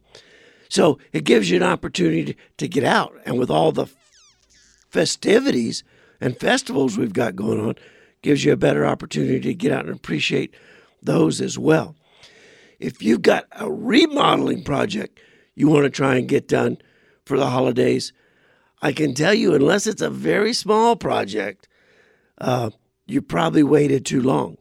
So 0.70 0.98
it 1.12 1.26
gives 1.26 1.50
you 1.50 1.58
an 1.58 1.64
opportunity 1.64 2.24
to, 2.24 2.36
to 2.56 2.68
get 2.70 2.86
out. 2.86 3.14
And 3.26 3.38
with 3.38 3.50
all 3.50 3.74
the 3.74 3.88
festivities 4.90 5.84
and 6.22 6.40
festivals 6.40 6.98
we've 6.98 7.12
got 7.12 7.36
going 7.36 7.60
on, 7.60 7.76
gives 8.22 8.44
you 8.44 8.54
a 8.54 8.58
better 8.58 8.86
opportunity 8.86 9.40
to 9.40 9.54
get 9.54 9.72
out 9.72 9.86
and 9.86 9.96
appreciate 9.96 10.54
those 11.02 11.42
as 11.42 11.58
well. 11.58 11.96
If 12.80 13.02
you've 13.02 13.22
got 13.22 13.46
a 13.52 13.72
remodeling 13.72 14.64
project 14.64 15.20
you 15.56 15.68
want 15.68 15.84
to 15.84 15.90
try 15.90 16.16
and 16.16 16.28
get 16.28 16.48
done 16.48 16.78
for 17.26 17.38
the 17.38 17.50
holidays, 17.50 18.14
I 18.82 18.94
can 18.94 19.14
tell 19.14 19.34
you, 19.34 19.54
unless 19.54 19.86
it's 19.86 20.02
a 20.02 20.10
very 20.10 20.54
small 20.54 20.96
project, 20.96 21.68
uh, 22.40 22.72
you 23.06 23.22
probably 23.22 23.64
waited 23.64 24.06
too 24.06 24.22
long. 24.22 24.58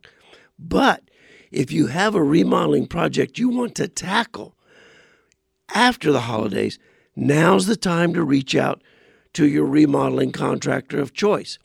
But 0.58 1.10
if 1.50 1.72
you 1.72 1.86
have 1.86 2.14
a 2.14 2.22
remodeling 2.22 2.86
project 2.86 3.38
you 3.38 3.48
want 3.48 3.74
to 3.76 3.88
tackle 3.88 4.54
after 5.74 6.12
the 6.12 6.22
holidays, 6.22 6.78
now's 7.16 7.66
the 7.66 7.76
time 7.76 8.12
to 8.14 8.22
reach 8.22 8.54
out 8.54 8.82
to 9.32 9.46
your 9.46 9.64
remodeling 9.64 10.32
contractor 10.32 11.00
of 11.00 11.14
choice. 11.14 11.58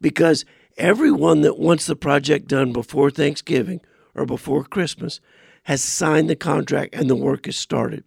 Because 0.00 0.44
everyone 0.76 1.42
that 1.42 1.58
wants 1.58 1.86
the 1.86 1.96
project 1.96 2.48
done 2.48 2.72
before 2.72 3.10
Thanksgiving 3.10 3.80
or 4.14 4.26
before 4.26 4.64
Christmas 4.64 5.20
has 5.64 5.82
signed 5.82 6.28
the 6.28 6.36
contract 6.36 6.94
and 6.94 7.08
the 7.08 7.16
work 7.16 7.46
is 7.46 7.56
started. 7.56 8.04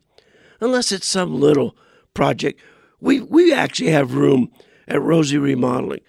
Unless 0.59 0.91
it's 0.91 1.07
some 1.07 1.39
little 1.39 1.75
project, 2.13 2.59
we, 2.99 3.21
we 3.21 3.53
actually 3.53 3.91
have 3.91 4.15
room 4.15 4.51
at 4.87 5.01
Rosie 5.01 5.37
Remodeling 5.37 6.01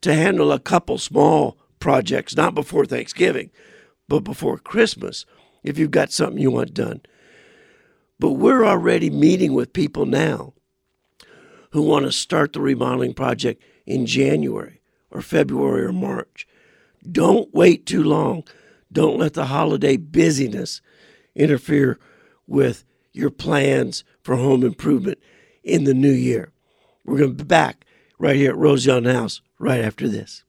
to 0.00 0.14
handle 0.14 0.52
a 0.52 0.58
couple 0.58 0.98
small 0.98 1.58
projects, 1.78 2.36
not 2.36 2.54
before 2.54 2.84
Thanksgiving, 2.84 3.50
but 4.08 4.20
before 4.20 4.58
Christmas, 4.58 5.24
if 5.62 5.78
you've 5.78 5.90
got 5.90 6.12
something 6.12 6.38
you 6.40 6.50
want 6.50 6.74
done. 6.74 7.00
But 8.18 8.32
we're 8.32 8.64
already 8.64 9.10
meeting 9.10 9.54
with 9.54 9.72
people 9.72 10.06
now 10.06 10.54
who 11.72 11.82
want 11.82 12.04
to 12.04 12.12
start 12.12 12.52
the 12.52 12.60
remodeling 12.60 13.14
project 13.14 13.62
in 13.86 14.06
January 14.06 14.79
or 15.10 15.22
February 15.22 15.84
or 15.84 15.92
March. 15.92 16.46
Don't 17.10 17.52
wait 17.54 17.86
too 17.86 18.02
long. 18.02 18.44
Don't 18.92 19.18
let 19.18 19.34
the 19.34 19.46
holiday 19.46 19.96
busyness 19.96 20.80
interfere 21.34 21.98
with 22.46 22.84
your 23.12 23.30
plans 23.30 24.04
for 24.22 24.36
home 24.36 24.62
improvement 24.62 25.18
in 25.62 25.84
the 25.84 25.94
new 25.94 26.12
year. 26.12 26.52
We're 27.04 27.18
going 27.18 27.36
to 27.36 27.44
be 27.44 27.48
back 27.48 27.84
right 28.18 28.36
here 28.36 28.50
at 28.50 28.56
Rosie 28.56 28.90
on 28.90 29.04
House 29.04 29.40
right 29.58 29.80
after 29.80 30.08
this. 30.08 30.44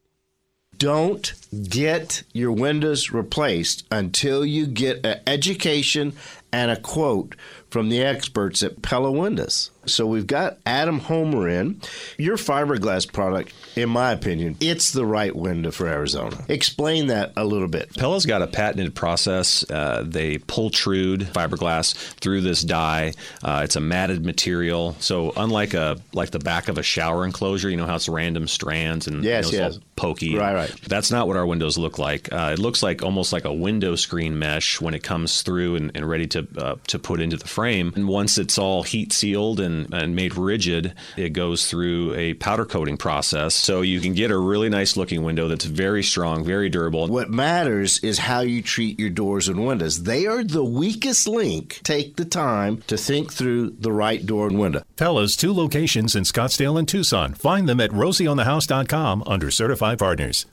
Don't 0.77 1.33
get 1.69 2.23
your 2.33 2.51
windows 2.51 3.11
replaced 3.11 3.85
until 3.91 4.43
you 4.43 4.65
get 4.65 5.05
an 5.05 5.21
education 5.27 6.13
and 6.51 6.71
a 6.71 6.79
quote 6.79 7.35
from 7.69 7.89
the 7.89 8.01
experts 8.01 8.63
at 8.63 8.81
Pella 8.81 9.11
Windows. 9.11 9.69
So 9.85 10.05
we've 10.05 10.27
got 10.27 10.57
Adam 10.65 11.00
Homer 11.00 11.50
in. 11.50 11.81
Your 12.17 12.38
fiberglass 12.38 13.11
product, 13.11 13.53
in 13.75 13.89
my 13.89 14.11
opinion, 14.11 14.57
it's 14.59 14.91
the 14.91 15.05
right 15.05 15.35
window 15.35 15.71
for 15.71 15.88
Arizona. 15.88 16.45
Explain 16.47 17.07
that 17.07 17.33
a 17.35 17.43
little 17.43 17.67
bit. 17.67 17.95
Pella's 17.97 18.25
got 18.25 18.41
a 18.41 18.47
patented 18.47 18.93
process. 18.93 19.69
Uh, 19.69 20.03
they 20.05 20.38
pultrude 20.38 21.23
fiberglass 21.23 21.93
through 22.19 22.41
this 22.41 22.61
die. 22.61 23.13
Uh, 23.43 23.61
it's 23.63 23.75
a 23.75 23.79
matted 23.79 24.25
material, 24.25 24.95
so 25.00 25.33
unlike 25.35 25.73
a 25.73 25.97
like 26.13 26.31
the 26.31 26.39
back 26.39 26.67
of 26.67 26.77
a 26.77 26.83
shower 26.83 27.25
enclosure, 27.25 27.69
you 27.69 27.77
know 27.77 27.85
how 27.85 27.95
it's 27.95 28.09
random 28.09 28.47
strands 28.47 29.07
and 29.07 29.23
yes, 29.23 29.51
you 29.51 29.57
know, 29.59 29.67
yes. 29.69 29.79
pokey. 29.95 30.38
Right, 30.38 30.53
right. 30.53 30.81
That's 30.88 31.11
not 31.11 31.27
what 31.27 31.38
our 31.38 31.45
windows 31.45 31.77
look 31.77 31.97
like. 31.97 32.31
Uh, 32.31 32.51
it 32.53 32.59
looks 32.59 32.83
like 32.83 33.03
almost 33.03 33.33
like 33.33 33.45
a 33.45 33.53
window 33.53 33.95
screen 33.95 34.38
mesh 34.38 34.79
when 34.79 34.93
it 34.93 35.03
comes 35.03 35.41
through 35.41 35.75
and, 35.75 35.91
and 35.95 36.07
ready 36.07 36.27
to 36.27 36.47
uh, 36.57 36.75
to 36.88 37.00
put 37.00 37.19
into 37.19 37.38
the 37.38 37.47
frame. 37.47 37.93
And 37.95 38.07
once 38.07 38.38
it's 38.38 38.57
all 38.57 38.83
heat 38.83 39.11
sealed 39.13 39.59
and, 39.59 39.70
and 39.91 40.15
made 40.15 40.37
rigid, 40.37 40.93
it 41.17 41.29
goes 41.29 41.69
through 41.69 42.13
a 42.15 42.33
powder 42.35 42.65
coating 42.65 42.97
process. 42.97 43.55
So 43.55 43.81
you 43.81 43.99
can 43.99 44.13
get 44.13 44.31
a 44.31 44.37
really 44.37 44.69
nice 44.69 44.97
looking 44.97 45.23
window 45.23 45.47
that's 45.47 45.65
very 45.65 46.03
strong, 46.03 46.43
very 46.43 46.69
durable. 46.69 47.07
What 47.07 47.29
matters 47.29 47.99
is 48.03 48.19
how 48.19 48.41
you 48.41 48.61
treat 48.61 48.99
your 48.99 49.09
doors 49.09 49.47
and 49.47 49.65
windows. 49.65 50.03
They 50.03 50.25
are 50.25 50.43
the 50.43 50.63
weakest 50.63 51.27
link. 51.27 51.79
Take 51.83 52.15
the 52.15 52.25
time 52.25 52.81
to 52.87 52.97
think 52.97 53.33
through 53.33 53.71
the 53.71 53.91
right 53.91 54.25
door 54.25 54.47
and 54.47 54.59
window. 54.59 54.83
Pella's 54.95 55.35
two 55.35 55.53
locations 55.53 56.15
in 56.15 56.23
Scottsdale 56.23 56.77
and 56.77 56.87
Tucson. 56.87 57.33
Find 57.33 57.67
them 57.67 57.79
at 57.79 57.91
rosieonthehouse.com 57.91 59.23
under 59.25 59.51
certified 59.51 59.99
partners. 59.99 60.45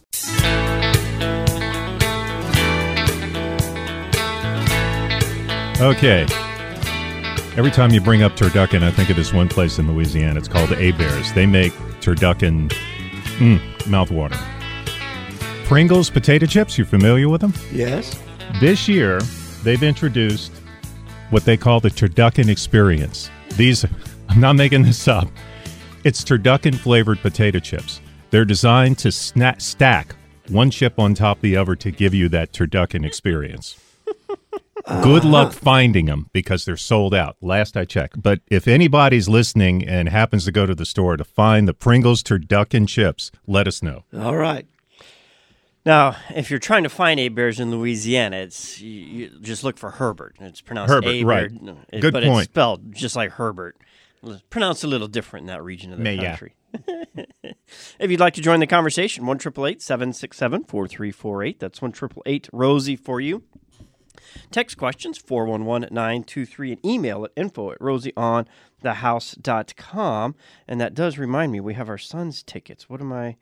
Okay. 5.81 6.48
Every 7.59 7.73
time 7.73 7.91
you 7.91 8.01
bring 8.01 8.23
up 8.23 8.37
turducken, 8.37 8.85
I 8.85 8.93
think 8.93 9.11
of 9.11 9.17
this 9.17 9.33
one 9.33 9.49
place 9.49 9.81
in 9.81 9.93
Louisiana. 9.93 10.39
It's 10.39 10.47
called 10.47 10.69
Hebert's. 10.69 11.33
They 11.33 11.45
make 11.45 11.73
turducken 12.01 12.69
mm, 13.39 13.59
mouthwater. 13.83 14.39
Pringles 15.65 16.09
potato 16.09 16.47
chips, 16.47 16.79
you 16.79 16.85
familiar 16.85 17.29
with 17.29 17.41
them? 17.41 17.53
Yes? 17.73 18.17
This 18.61 18.87
year, 18.87 19.21
they've 19.65 19.83
introduced 19.83 20.53
what 21.31 21.45
they 21.45 21.57
call 21.57 21.81
the 21.81 21.91
turducken 21.91 22.49
experience. 22.49 23.29
These, 23.57 23.85
I'm 24.29 24.39
not 24.39 24.55
making 24.55 24.85
this 24.85 25.09
up. 25.09 25.27
It's 26.05 26.23
turducken 26.23 26.77
flavored 26.77 27.19
potato 27.19 27.59
chips. 27.59 28.01
They're 28.31 28.45
designed 28.45 28.99
to 28.99 29.09
sna- 29.09 29.61
stack 29.61 30.15
one 30.49 30.71
chip 30.71 30.97
on 31.01 31.13
top 31.13 31.39
of 31.39 31.43
the 31.43 31.57
other 31.57 31.75
to 31.75 31.91
give 31.91 32.15
you 32.15 32.29
that 32.29 32.53
turducken 32.53 33.05
experience. 33.05 33.77
Good 35.03 35.25
luck 35.25 35.53
finding 35.53 36.07
them 36.07 36.29
because 36.33 36.65
they're 36.65 36.77
sold 36.77 37.15
out. 37.15 37.37
Last 37.41 37.77
I 37.77 37.85
checked. 37.85 38.23
But 38.23 38.41
if 38.49 38.67
anybody's 38.67 39.29
listening 39.29 39.87
and 39.87 40.09
happens 40.09 40.45
to 40.47 40.53
go 40.53 40.67
to 40.67 40.75
the 40.75 40.87
store 40.87 41.17
to 41.17 41.25
find 41.25 41.69
the 41.69 41.75
Pringles 41.75 42.23
turducken 42.23 42.89
chips, 42.89 43.31
let 43.47 43.69
us 43.69 43.83
know. 43.83 44.05
All 44.17 44.37
right. 44.37 44.67
Now, 45.85 46.17
if 46.35 46.51
you're 46.51 46.59
trying 46.59 46.83
to 46.83 46.89
find 46.89 47.19
A 47.21 47.29
bears 47.29 47.61
in 47.61 47.71
Louisiana, 47.71 48.37
it's 48.39 48.81
you, 48.81 48.91
you 49.01 49.31
just 49.41 49.65
look 49.65 49.79
for 49.79 49.91
Herbert. 49.91 50.37
It's 50.41 50.61
pronounced 50.61 50.93
Herbert, 50.93 51.09
A 51.11 51.25
right. 51.25 51.51
no, 51.63 51.79
it- 51.91 52.01
Good 52.01 52.13
but 52.13 52.25
point. 52.25 52.43
it's 52.45 52.51
spelled 52.51 52.95
just 52.95 53.17
like 53.17 53.33
Herbert. 53.33 53.77
It's 54.23 54.43
pronounced 54.51 54.85
a 54.85 54.87
little 54.89 55.09
different 55.09 55.45
in 55.45 55.47
that 55.49 55.63
region 55.63 55.93
of 55.93 55.99
the 55.99 56.05
May- 56.05 56.19
country. 56.19 56.55
if 57.99 58.11
you'd 58.11 58.21
like 58.21 58.35
to 58.35 58.43
join 58.43 58.61
the 58.61 58.67
conversation, 58.67 59.25
one 59.27 59.39
triple 59.39 59.67
eight 59.67 59.81
seven 59.81 60.13
six 60.13 60.37
seven 60.37 60.65
four 60.65 60.87
three 60.89 61.11
four 61.11 61.43
eight. 61.43 61.59
That's 61.61 61.81
one 61.81 61.93
triple 61.93 62.23
eight 62.27 62.49
Rosie 62.53 62.97
for 62.97 63.21
you. 63.21 63.45
Text 64.51 64.77
questions 64.77 65.19
411 65.19 65.89
923 65.93 66.73
and 66.73 66.85
email 66.85 67.25
at 67.25 67.31
info 67.37 67.71
at 67.73 67.79
rosieonthehouse.com. 67.79 70.35
And 70.67 70.81
that 70.81 70.95
does 70.95 71.19
remind 71.19 71.53
me, 71.53 71.61
we 71.61 71.75
have 71.75 71.89
our 71.89 71.99
Suns 71.99 72.43
tickets. 72.43 72.89
What 72.89 73.01
am 73.01 73.13
I? 73.13 73.37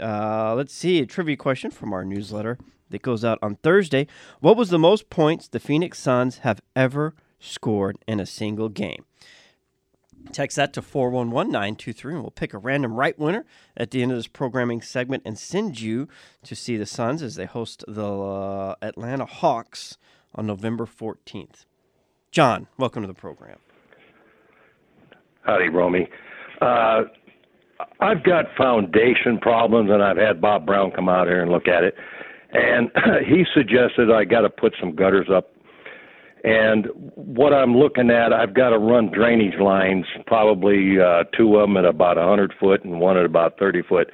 Uh, 0.00 0.54
let's 0.54 0.74
see, 0.74 1.00
a 1.00 1.06
trivia 1.06 1.36
question 1.36 1.70
from 1.70 1.92
our 1.92 2.04
newsletter 2.04 2.58
that 2.90 3.02
goes 3.02 3.24
out 3.24 3.38
on 3.42 3.56
Thursday. 3.56 4.06
What 4.40 4.56
was 4.56 4.70
the 4.70 4.78
most 4.78 5.10
points 5.10 5.48
the 5.48 5.60
Phoenix 5.60 5.98
Suns 5.98 6.38
have 6.38 6.60
ever 6.74 7.14
scored 7.38 7.98
in 8.06 8.20
a 8.20 8.26
single 8.26 8.68
game? 8.68 9.04
Text 10.32 10.56
that 10.56 10.72
to 10.74 10.82
411 10.82 11.50
923, 11.50 12.14
and 12.14 12.22
we'll 12.22 12.30
pick 12.30 12.54
a 12.54 12.58
random 12.58 12.94
right 12.94 13.18
winner 13.18 13.44
at 13.76 13.90
the 13.90 14.02
end 14.02 14.12
of 14.12 14.18
this 14.18 14.26
programming 14.26 14.82
segment 14.82 15.22
and 15.24 15.38
send 15.38 15.80
you 15.80 16.08
to 16.44 16.54
see 16.54 16.76
the 16.76 16.86
Suns 16.86 17.22
as 17.22 17.34
they 17.34 17.46
host 17.46 17.84
the 17.88 18.06
uh, 18.06 18.74
Atlanta 18.82 19.24
Hawks 19.24 19.98
on 20.34 20.46
November 20.46 20.86
14th. 20.86 21.64
John, 22.30 22.66
welcome 22.76 23.02
to 23.02 23.08
the 23.08 23.14
program. 23.14 23.58
Howdy, 25.42 25.70
Romy. 25.70 26.08
Uh, 26.60 27.04
I've 28.00 28.22
got 28.22 28.46
foundation 28.56 29.38
problems, 29.40 29.90
and 29.90 30.02
I've 30.02 30.16
had 30.16 30.40
Bob 30.40 30.66
Brown 30.66 30.90
come 30.90 31.08
out 31.08 31.26
here 31.26 31.42
and 31.42 31.50
look 31.50 31.68
at 31.68 31.84
it, 31.84 31.94
and 32.52 32.90
he 33.26 33.44
suggested 33.54 34.10
I 34.10 34.24
got 34.24 34.42
to 34.42 34.50
put 34.50 34.74
some 34.78 34.94
gutters 34.94 35.28
up. 35.34 35.52
And 36.44 36.86
what 37.14 37.52
I'm 37.52 37.76
looking 37.76 38.10
at, 38.10 38.32
I've 38.32 38.54
got 38.54 38.70
to 38.70 38.78
run 38.78 39.10
drainage 39.10 39.58
lines, 39.60 40.06
probably 40.26 41.00
uh, 41.00 41.24
two 41.36 41.56
of 41.56 41.68
them 41.68 41.76
at 41.76 41.84
about 41.84 42.16
100 42.16 42.54
foot 42.60 42.84
and 42.84 43.00
one 43.00 43.16
at 43.16 43.24
about 43.24 43.58
30 43.58 43.82
foot. 43.82 44.10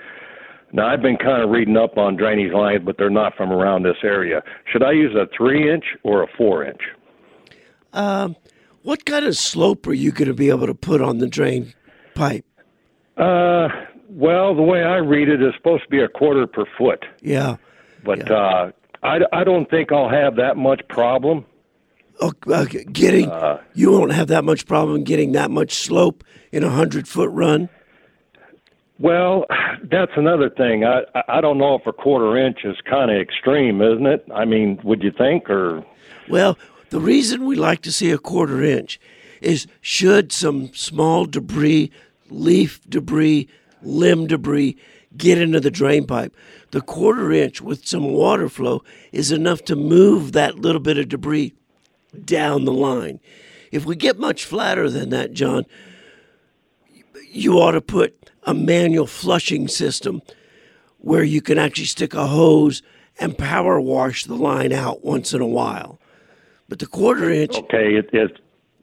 Now 0.73 0.89
I've 0.89 1.03
been 1.03 1.17
kind 1.17 1.43
of 1.43 1.51
reading 1.51 1.77
up 1.77 1.97
on 1.99 2.17
drainage 2.17 2.53
lines, 2.53 2.83
but 2.85 2.97
they're 2.99 3.11
not 3.11 3.37
from 3.37 3.53
around 3.53 3.85
this 3.85 3.99
area. 4.03 4.43
Should 4.73 4.83
I 4.83 4.93
use 4.93 5.15
a 5.15 5.27
three 5.37 5.73
inch 5.73 5.85
or 6.03 6.23
a 6.23 6.27
four 6.37 6.65
inch? 6.65 6.81
Um, 7.93 8.35
what 8.83 9.05
kind 9.05 9.25
of 9.25 9.37
slope 9.37 9.87
are 9.87 9.93
you 9.93 10.11
going 10.11 10.29
to 10.29 10.35
be 10.35 10.49
able 10.49 10.67
to 10.67 10.75
put 10.75 11.01
on 11.01 11.19
the 11.19 11.29
drain 11.29 11.75
pipe? 12.15 12.45
Uh, 13.17 13.69
well, 14.09 14.55
the 14.55 14.63
way 14.63 14.83
I 14.83 14.97
read 14.97 15.29
it 15.29 15.41
is 15.41 15.55
supposed 15.57 15.85
to 15.85 15.89
be 15.89 16.01
a 16.01 16.09
quarter 16.09 16.47
per 16.47 16.65
foot. 16.77 17.05
Yeah. 17.21 17.57
But 18.05 18.29
yeah. 18.29 18.35
uh, 18.35 18.71
I, 19.05 19.19
I 19.33 19.45
don't 19.45 19.71
think 19.71 19.93
I'll 19.93 20.11
have 20.11 20.37
that 20.37 20.57
much 20.57 20.83
problem. 20.89 21.45
Uh, 22.47 22.65
getting 22.93 23.31
uh, 23.31 23.61
you 23.75 23.91
won't 23.91 24.13
have 24.13 24.29
that 24.29 24.45
much 24.45 24.67
problem 24.67 25.05
getting 25.05 25.33
that 25.33 25.51
much 25.51 25.75
slope 25.75 26.25
in 26.53 26.63
a 26.63 26.71
hundred 26.71 27.09
foot 27.09 27.31
run. 27.31 27.69
Well, 28.99 29.47
that's 29.91 30.13
another 30.17 30.51
thing. 30.51 30.85
I 30.85 31.03
I 31.29 31.41
don't 31.41 31.59
know 31.59 31.75
if 31.75 31.87
a 31.87 31.93
quarter 31.93 32.37
inch 32.37 32.59
is 32.65 32.77
kind 32.89 33.11
of 33.11 33.21
extreme, 33.21 33.83
isn't 33.83 34.07
it? 34.07 34.25
I 34.35 34.45
mean, 34.45 34.81
would 34.85 35.03
you 35.03 35.11
think 35.11 35.51
or? 35.51 35.85
Well, 36.29 36.59
the 36.91 37.01
reason 37.01 37.45
we 37.45 37.57
like 37.57 37.83
to 37.83 37.93
see 37.93 38.11
a 38.11 38.19
quarter 38.19 38.63
inch 38.63 39.01
is 39.41 39.67
should 39.81 40.33
some 40.33 40.73
small 40.73 41.27
debris, 41.27 41.91
leaf 42.31 42.81
debris, 42.89 43.49
limb 43.83 44.27
debris 44.27 44.77
get 45.17 45.39
into 45.39 45.61
the 45.61 45.71
drain 45.71 46.07
pipe, 46.07 46.35
the 46.71 46.81
quarter 46.81 47.31
inch 47.31 47.61
with 47.61 47.87
some 47.87 48.13
water 48.13 48.49
flow 48.49 48.83
is 49.13 49.31
enough 49.31 49.63
to 49.65 49.77
move 49.77 50.33
that 50.33 50.59
little 50.59 50.81
bit 50.81 50.99
of 50.99 51.09
debris 51.09 51.55
down 52.15 52.65
the 52.65 52.73
line. 52.73 53.21
If 53.71 53.85
we 53.85 53.97
get 53.97 54.19
much 54.19 54.45
flatter 54.45 54.89
than 54.89 55.11
that, 55.11 55.33
John, 55.33 55.67
you 57.31 57.59
ought 57.59 57.73
to 57.73 57.81
put 57.81 58.31
a 58.45 58.55
manual 58.55 59.07
flushing 59.07 59.69
system 59.69 60.23
where 60.99 61.25
you 61.25 61.43
can 61.43 61.59
actually 61.59 61.87
stick 61.87 62.15
a 62.15 62.27
hose 62.27 62.83
and 63.19 63.37
power 63.37 63.81
wash 63.81 64.25
the 64.25 64.35
line 64.35 64.73
out 64.73 65.05
once 65.05 65.33
in 65.33 65.41
a 65.41 65.47
while. 65.47 65.99
But 66.69 66.79
the 66.79 66.87
quarter 66.87 67.31
inch. 67.31 67.57
Okay, 67.57 67.97
it 67.97 68.11
is 68.13 68.31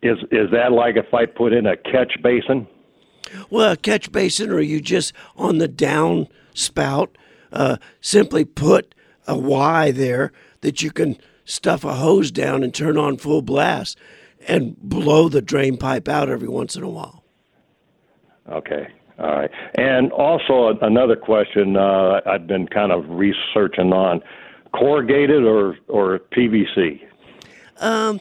is 0.04 0.18
is 0.32 0.52
that 0.52 0.72
like 0.72 0.98
if 0.98 1.14
I 1.14 1.26
put 1.26 1.54
in 1.54 1.66
a 1.66 1.78
catch 1.78 2.14
basin? 2.22 2.68
Well, 3.50 3.72
a 3.72 3.78
catch 3.78 4.12
basin, 4.12 4.52
or 4.52 4.62
you 4.62 4.82
just 4.82 5.14
on 5.36 5.58
the 5.58 5.68
down 5.68 6.28
spout, 6.54 7.18
uh, 7.52 7.78
simply 8.02 8.46
put 8.46 8.94
a 9.28 9.38
Y 9.38 9.92
there 9.92 10.32
that 10.62 10.82
you 10.82 10.92
can 10.92 11.18
stuff 11.46 11.84
a 11.84 11.96
hose 11.96 12.32
down 12.32 12.64
and 12.64 12.74
turn 12.74 12.98
on 12.98 13.18
full 13.18 13.42
blast 13.42 13.98
and 14.48 14.78
blow 14.78 15.30
the 15.30 15.42
drain 15.42 15.78
pipe 15.78 16.08
out 16.08 16.30
every 16.30 16.48
once 16.48 16.76
in 16.76 16.84
a 16.84 16.90
while. 16.90 17.24
Okay. 18.50 18.88
All 19.20 19.32
right. 19.32 19.52
And 19.76 20.12
also 20.12 20.78
another 20.82 21.16
question 21.16 21.78
uh, 21.78 22.22
I've 22.26 22.48
been 22.48 22.68
kind 22.68 22.92
of 22.92 23.08
researching 23.10 23.94
on 23.94 24.22
corrugated 24.74 25.44
or 25.44 25.78
or 25.88 26.20
PVC. 26.36 27.02
Um, 27.80 28.20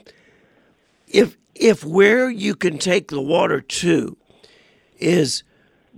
if 1.08 1.36
if 1.54 1.84
where 1.84 2.30
you 2.30 2.54
can 2.54 2.78
take 2.78 3.08
the 3.08 3.20
water 3.20 3.60
to 3.60 4.16
is 4.98 5.42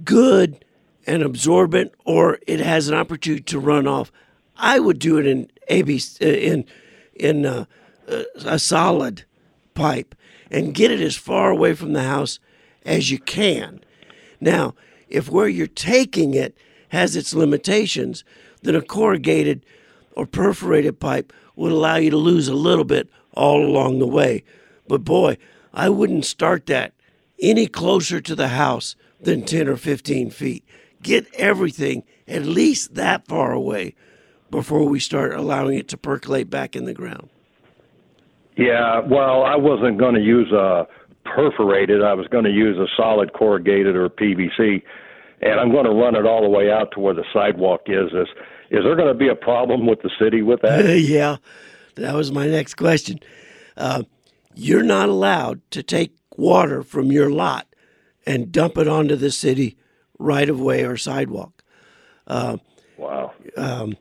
good 0.05 0.65
and 1.07 1.23
absorbent, 1.23 1.93
or 2.05 2.39
it 2.47 2.61
has 2.61 2.89
an 2.89 2.95
opportunity 2.95 3.43
to 3.43 3.59
run 3.59 3.89
off, 3.89 4.13
I 4.57 4.79
would 4.79 5.01
do 5.01 5.19
it 5.19 5.27
in 5.27 5.51
ABC 5.69 6.23
uh, 6.23 6.27
in 6.27 6.65
in 7.23 7.45
a, 7.45 7.69
a 8.45 8.59
solid 8.59 9.25
pipe 9.75 10.15
and 10.51 10.75
get 10.75 10.91
it 10.91 11.01
as 11.01 11.17
far 11.17 11.51
away 11.51 11.75
from 11.75 11.93
the 11.93 12.03
house 12.03 12.39
as 12.85 13.11
you 13.11 13.19
can. 13.19 13.81
Now, 14.41 14.75
if 15.09 15.31
where 15.31 15.49
you're 15.49 15.67
taking 15.67 16.35
it 16.35 16.57
has 16.89 17.17
its 17.17 17.33
limitations, 17.33 18.25
then 18.63 18.75
a 18.75 18.83
corrugated 18.83 19.65
or 20.17 20.27
perforated 20.27 21.01
pipe 21.01 21.33
would 21.57 21.73
allow 21.73 21.97
you 21.97 22.11
to 22.11 22.17
lose 22.17 22.49
a 22.49 22.55
little 22.55 22.85
bit 22.85 23.09
all 23.35 23.65
along 23.65 23.99
the 23.99 24.07
way. 24.07 24.45
But 24.89 25.05
boy, 25.05 25.39
I 25.73 25.89
wouldn't 25.89 26.25
start 26.25 26.67
that 26.67 26.93
any 27.41 27.67
closer 27.67 28.21
to 28.21 28.35
the 28.35 28.49
house 28.49 28.97
than 29.21 29.45
10 29.45 29.69
or 29.69 29.77
15 29.77 30.31
feet. 30.31 30.65
Get 31.03 31.33
everything 31.35 32.05
at 32.29 32.45
least 32.45 32.95
that 32.95 33.27
far 33.27 33.53
away 33.53 33.95
before 34.53 34.85
we 34.85 35.01
start 35.01 35.35
allowing 35.35 35.77
it 35.77 35.89
to 35.89 35.97
percolate 35.97 36.49
back 36.49 36.77
in 36.77 36.85
the 36.85 36.95
ground. 36.95 37.29
Yeah, 38.57 39.01
well, 39.01 39.43
I 39.43 39.57
wasn't 39.57 39.99
going 39.99 40.15
to 40.15 40.21
use 40.21 40.53
a 40.53 40.87
perforated. 41.25 42.03
I 42.03 42.13
was 42.13 42.29
going 42.29 42.45
to 42.45 42.51
use 42.51 42.77
a 42.79 42.87
solid 42.97 43.33
corrugated 43.33 43.97
or 43.97 44.09
PVC, 44.11 44.83
and 45.41 45.59
I'm 45.59 45.73
going 45.73 45.87
to 45.87 45.91
run 45.91 46.15
it 46.15 46.27
all 46.27 46.43
the 46.43 46.51
way 46.51 46.71
out 46.71 46.93
to 46.93 47.01
where 47.01 47.15
the 47.15 47.25
sidewalk 47.33 47.83
is. 47.87 48.13
Is 48.13 48.29
is 48.71 48.85
there 48.85 48.95
going 48.95 49.09
to 49.09 49.19
be 49.19 49.29
a 49.29 49.35
problem 49.35 49.87
with 49.87 50.03
the 50.03 50.11
city 50.21 50.43
with 50.43 50.61
that? 50.61 50.85
yeah, 51.01 51.39
that 51.97 52.15
was 52.15 52.31
my 52.31 52.47
next 52.47 52.75
question. 52.75 53.19
Uh, 53.77 54.03
you're 54.55 54.83
not 54.83 55.09
allowed 55.09 55.63
to 55.71 55.83
take 55.83 56.15
water 56.37 56.83
from 56.83 57.11
your 57.11 57.31
lot 57.31 57.67
and 58.27 58.53
dump 58.53 58.77
it 58.77 58.87
onto 58.87 59.17
the 59.17 59.31
city 59.31 59.79
right 60.19 60.49
of 60.51 60.61
way 60.61 60.85
or 60.85 60.99
sidewalk. 60.99 61.65
Uh, 62.27 62.59
wow. 62.99 63.33
Um, 63.57 63.97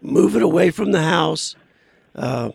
move 0.00 0.36
it 0.36 0.42
away 0.42 0.70
from 0.70 0.92
the 0.92 1.02
house. 1.02 1.56
Uh, 2.14 2.50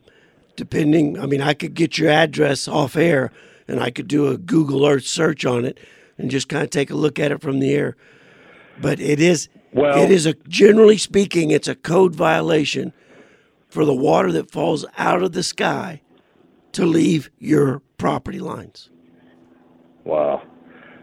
depending, 0.56 1.20
I 1.20 1.26
mean, 1.26 1.42
I 1.42 1.54
could 1.54 1.74
get 1.74 1.98
your 1.98 2.10
address 2.10 2.68
off 2.68 2.96
air 2.96 3.32
and 3.68 3.80
I 3.80 3.90
could 3.90 4.08
do 4.08 4.28
a 4.28 4.38
Google 4.38 4.86
Earth 4.86 5.06
search 5.06 5.46
on 5.46 5.66
it 5.66 5.80
and 6.18 6.30
just 6.30 6.50
kind 6.50 6.64
of 6.64 6.70
take 6.70 6.90
a 6.90 6.96
look 6.96 7.20
at 7.20 7.32
it 7.32 7.42
from 7.42 7.60
the 7.60 7.74
air. 7.74 7.96
But 8.82 9.00
it 9.00 9.20
is, 9.20 9.50
well, 9.72 10.02
it 10.02 10.12
is 10.12 10.26
a 10.26 10.34
generally 10.48 10.98
speaking, 10.98 11.52
it's 11.52 11.68
a 11.68 11.76
code 11.76 12.16
violation 12.16 12.94
for 13.70 13.86
the 13.86 13.94
water 13.94 14.32
that 14.32 14.52
falls 14.52 14.86
out 14.98 15.24
of 15.24 15.32
the 15.32 15.44
sky 15.44 16.02
to 16.74 16.86
leave 16.86 17.30
your 17.40 17.82
property 17.98 18.40
lines. 18.40 18.90
Wow. 20.04 20.44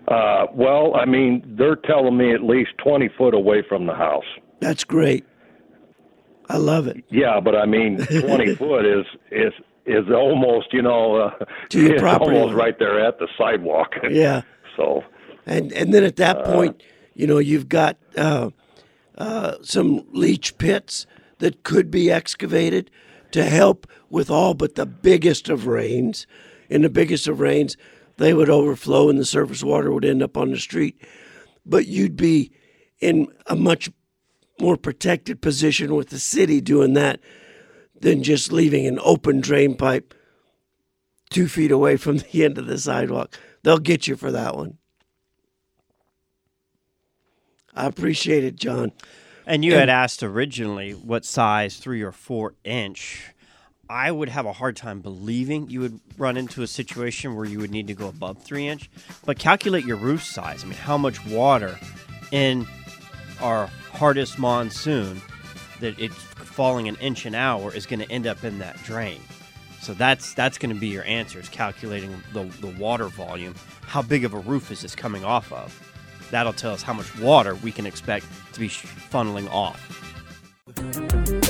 Uh, 0.09 0.47
well, 0.53 0.95
I 0.97 1.05
mean, 1.05 1.43
they're 1.57 1.77
telling 1.77 2.17
me 2.17 2.35
at 2.35 2.43
least 2.43 2.71
20 2.79 3.09
foot 3.17 3.35
away 3.35 3.63
from 3.69 3.87
the 3.87 3.95
house. 3.95 4.25
That's 4.61 4.85
great. 4.85 5.25
I 6.51 6.57
love 6.57 6.89
it. 6.89 7.05
Yeah, 7.11 7.39
but 7.39 7.55
I 7.55 7.65
mean, 7.65 7.99
20 8.07 8.57
foot 8.57 8.85
is 8.85 9.07
is 9.31 9.53
is 9.87 10.11
almost, 10.11 10.73
you 10.73 10.83
know, 10.83 11.17
uh, 11.17 11.45
to 11.71 11.81
your 11.81 11.99
property 12.07 12.37
almost 12.37 12.55
right 12.55 12.79
there 12.79 13.05
at 13.05 13.19
the 13.19 13.29
sidewalk. 13.39 13.95
Yeah. 14.11 14.43
so. 14.77 15.05
And 15.47 15.73
and 15.73 15.95
then 15.95 16.05
at 16.05 16.17
that 16.17 16.39
uh, 16.39 16.53
point, 16.53 16.83
you 17.15 17.27
know, 17.27 17.39
you've 17.39 17.69
got 17.69 17.97
uh, 18.17 18.51
uh, 19.17 19.55
some 19.63 20.05
leach 20.13 20.59
pits 20.59 21.07
that 21.39 21.63
could 21.63 21.91
be 21.91 22.11
excavated 22.11 22.91
to 23.31 23.45
help 23.45 23.87
with 24.11 24.29
all 24.29 24.55
but 24.55 24.75
the 24.75 24.87
biggest 24.87 25.49
of 25.49 25.67
rains. 25.67 26.27
In 26.69 26.83
the 26.83 26.91
biggest 26.91 27.27
of 27.29 27.41
rains, 27.41 27.77
they 28.17 28.35
would 28.35 28.51
overflow 28.51 29.09
and 29.09 29.19
the 29.19 29.25
surface 29.25 29.63
water 29.63 29.93
would 29.93 30.05
end 30.05 30.23
up 30.23 30.37
on 30.37 30.51
the 30.51 30.59
street. 30.59 31.01
But 31.65 31.87
you'd 31.87 32.17
be 32.17 32.53
in 33.01 33.29
a 33.47 33.57
much 33.57 33.91
more 34.61 34.77
protected 34.77 35.41
position 35.41 35.95
with 35.95 36.11
the 36.11 36.19
city 36.19 36.61
doing 36.61 36.95
that 36.95 37.21
than 38.01 38.23
just 38.23 38.53
leaving 38.53 38.87
an 38.87 38.99
open 39.03 39.41
drain 39.41 39.77
pipe 39.77 40.15
two 41.31 41.49
feet 41.49 41.71
away 41.71 41.97
from 41.97 42.19
the 42.33 42.45
end 42.45 42.59
of 42.59 42.67
the 42.67 42.79
sidewalk. 42.79 43.39
They'll 43.63 43.79
get 43.79 44.07
you 44.07 44.17
for 44.17 44.33
that 44.33 44.57
one. 44.57 44.79
I 47.75 47.87
appreciate 47.87 48.45
it, 48.45 48.57
John. 48.57 48.93
And 49.47 49.65
you 49.65 49.73
and, 49.73 49.81
had 49.81 49.89
asked 49.89 50.23
originally 50.23 50.93
what 50.93 51.25
size, 51.25 51.77
three 51.77 52.03
or 52.03 52.13
four 52.13 52.55
inch. 52.65 53.33
I 53.89 54.11
would 54.13 54.29
have 54.29 54.47
a 54.47 54.53
hard 54.53 54.77
time 54.77 55.01
believing 55.01 55.69
you 55.69 55.81
would 55.81 56.01
run 56.17 56.37
into 56.37 56.63
a 56.63 56.67
situation 56.67 57.35
where 57.35 57.45
you 57.45 57.59
would 57.59 57.73
need 57.73 57.89
to 57.89 57.95
go 57.95 58.09
above 58.09 58.43
three 58.43 58.69
inch. 58.69 58.91
But 59.25 59.39
calculate 59.39 59.85
your 59.85 59.97
roof 59.97 60.23
size. 60.23 60.63
I 60.63 60.67
mean, 60.67 60.79
how 60.79 60.97
much 60.97 61.25
water 61.27 61.79
in 62.31 62.67
our 63.41 63.69
hardest 63.93 64.39
monsoon 64.39 65.21
that 65.81 65.99
it's 65.99 66.15
falling 66.15 66.89
an 66.89 66.97
inch 66.97 67.27
an 67.27 67.35
hour 67.35 67.75
is 67.75 67.87
going 67.87 68.01
to 68.01 68.11
end 68.11 68.27
up 68.27 68.45
in 68.45 68.59
that 68.59 68.77
drain. 68.83 69.21
So 69.81 69.95
that's 69.95 70.35
that's 70.35 70.59
going 70.59 70.75
to 70.75 70.79
be 70.79 70.89
your 70.89 71.05
answer 71.05 71.41
is 71.41 71.49
calculating 71.49 72.23
the, 72.33 72.45
the 72.61 72.69
water 72.79 73.07
volume. 73.09 73.55
How 73.83 74.03
big 74.03 74.25
of 74.25 74.35
a 74.35 74.39
roof 74.39 74.71
is 74.71 74.83
this 74.83 74.95
coming 74.95 75.25
off 75.25 75.53
of? 75.53 75.75
That'll 76.31 76.53
tell 76.53 76.73
us 76.73 76.83
how 76.83 76.93
much 76.93 77.19
water 77.19 77.55
we 77.57 77.73
can 77.73 77.87
expect 77.87 78.27
to 78.53 78.61
be 78.61 78.69
funneling 78.69 79.51
off. 79.51 79.97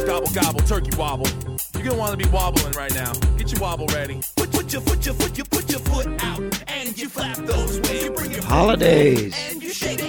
Gobble 0.07 0.33
gobble, 0.33 0.61
turkey 0.61 0.96
wobble. 0.96 1.26
You're 1.74 1.85
gonna 1.85 1.98
want 1.98 2.12
to 2.12 2.16
be 2.16 2.31
wobbling 2.33 2.72
right 2.72 2.94
now. 2.94 3.12
Get 3.37 3.53
your 3.53 3.61
wobble 3.61 3.87
ready. 3.88 4.20
Put, 4.37 4.50
put 4.53 4.72
your 4.72 4.83
foot, 4.83 5.05
your 5.05 5.14
foot, 5.14 5.37
you 5.37 5.44
put 5.44 5.70
your 5.70 5.81
foot 5.81 6.07
out, 6.22 6.62
and 6.68 6.96
you 6.96 7.09
flap 7.09 7.37
those 7.38 7.81
wings. 7.81 8.44
Holidays. 8.44 9.37
And 9.50 9.62
you 9.62 9.70
shake 9.70 10.00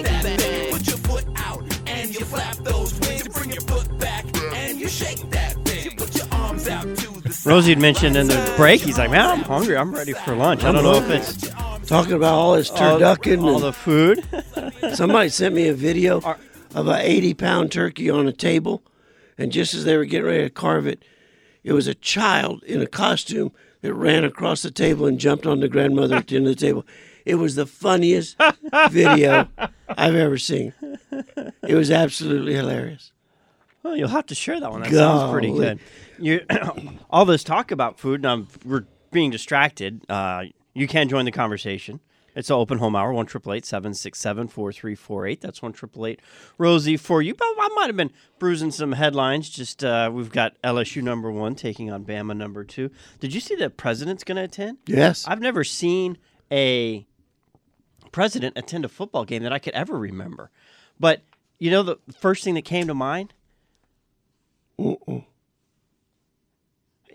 Rosie 7.45 7.71
had 7.71 7.79
mentioned 7.79 8.15
in 8.15 8.27
the 8.27 8.53
break, 8.55 8.81
he's 8.81 8.97
like, 8.97 9.09
man, 9.09 9.27
I'm 9.27 9.43
hungry. 9.43 9.75
I'm 9.75 9.91
ready 9.91 10.13
for 10.13 10.35
lunch. 10.35 10.63
I 10.63 10.71
don't 10.71 10.83
know 10.83 10.95
if 10.95 11.09
it's 11.09 11.51
Talking 11.91 12.13
about 12.13 12.35
all 12.35 12.55
this 12.55 12.69
all, 12.69 12.77
turducken 12.77 13.41
all 13.41 13.55
and 13.55 13.63
the 13.63 13.73
food. 13.73 14.23
Somebody 14.95 15.27
sent 15.27 15.53
me 15.53 15.67
a 15.67 15.73
video 15.73 16.21
of 16.73 16.87
an 16.87 17.01
80 17.01 17.33
pound 17.33 17.71
turkey 17.71 18.09
on 18.09 18.27
a 18.27 18.31
table, 18.31 18.81
and 19.37 19.51
just 19.51 19.73
as 19.73 19.83
they 19.83 19.97
were 19.97 20.05
getting 20.05 20.27
ready 20.27 20.43
to 20.43 20.49
carve 20.49 20.87
it, 20.87 21.03
it 21.63 21.73
was 21.73 21.87
a 21.87 21.93
child 21.93 22.63
in 22.63 22.81
a 22.81 22.87
costume 22.87 23.51
that 23.81 23.93
ran 23.93 24.23
across 24.23 24.61
the 24.61 24.71
table 24.71 25.05
and 25.05 25.19
jumped 25.19 25.45
on 25.45 25.59
the 25.59 25.67
grandmother 25.67 26.15
at 26.15 26.27
the 26.27 26.37
end 26.37 26.47
of 26.47 26.55
the 26.55 26.65
table. 26.65 26.85
It 27.25 27.35
was 27.35 27.55
the 27.55 27.65
funniest 27.65 28.37
video 28.89 29.49
I've 29.89 30.15
ever 30.15 30.37
seen. 30.37 30.73
It 31.67 31.75
was 31.75 31.91
absolutely 31.91 32.53
hilarious. 32.53 33.11
Well, 33.83 33.95
you'll 33.95 34.09
have 34.09 34.27
to 34.27 34.35
share 34.35 34.59
that 34.59 34.71
one. 34.71 34.81
That 34.81 34.91
sounds 34.91 35.31
pretty 35.31 35.47
Golly. 35.47 35.59
good. 35.59 35.79
You, 36.19 36.45
all 37.09 37.25
this 37.25 37.43
talk 37.43 37.71
about 37.71 37.99
food, 37.99 38.23
and 38.23 38.27
I'm, 38.27 38.47
we're 38.65 38.85
being 39.11 39.31
distracted. 39.31 40.05
Uh, 40.09 40.45
you 40.73 40.87
can 40.87 41.09
join 41.09 41.25
the 41.25 41.31
conversation. 41.31 41.99
It's 42.33 42.49
an 42.49 42.55
open 42.55 42.77
home 42.77 42.95
hour, 42.95 43.11
1 43.11 43.27
767 43.27 44.47
4348. 44.47 45.41
That's 45.41 45.61
1 45.61 46.17
Rosie 46.57 46.97
for 46.97 47.21
you. 47.21 47.33
But 47.33 47.45
I 47.45 47.69
might 47.75 47.87
have 47.87 47.97
been 47.97 48.11
bruising 48.39 48.71
some 48.71 48.93
headlines. 48.93 49.49
Just 49.49 49.83
uh, 49.83 50.09
we've 50.13 50.31
got 50.31 50.53
LSU 50.61 51.01
number 51.01 51.29
one 51.29 51.55
taking 51.55 51.91
on 51.91 52.05
Bama 52.05 52.35
number 52.35 52.63
two. 52.63 52.89
Did 53.19 53.33
you 53.33 53.41
see 53.41 53.55
the 53.55 53.69
president's 53.69 54.23
going 54.23 54.37
to 54.37 54.43
attend? 54.43 54.77
Yes. 54.85 55.25
I've 55.27 55.41
never 55.41 55.63
seen 55.63 56.17
a 56.49 57.05
president 58.11 58.57
attend 58.57 58.85
a 58.85 58.89
football 58.89 59.25
game 59.25 59.43
that 59.43 59.53
I 59.53 59.59
could 59.59 59.73
ever 59.73 59.97
remember. 59.97 60.51
But 60.99 61.21
you 61.59 61.69
know, 61.69 61.83
the 61.83 61.97
first 62.17 62.43
thing 62.43 62.55
that 62.55 62.65
came 62.65 62.87
to 62.87 62.95
mind 62.95 63.33
Mm-mm. 64.81 65.23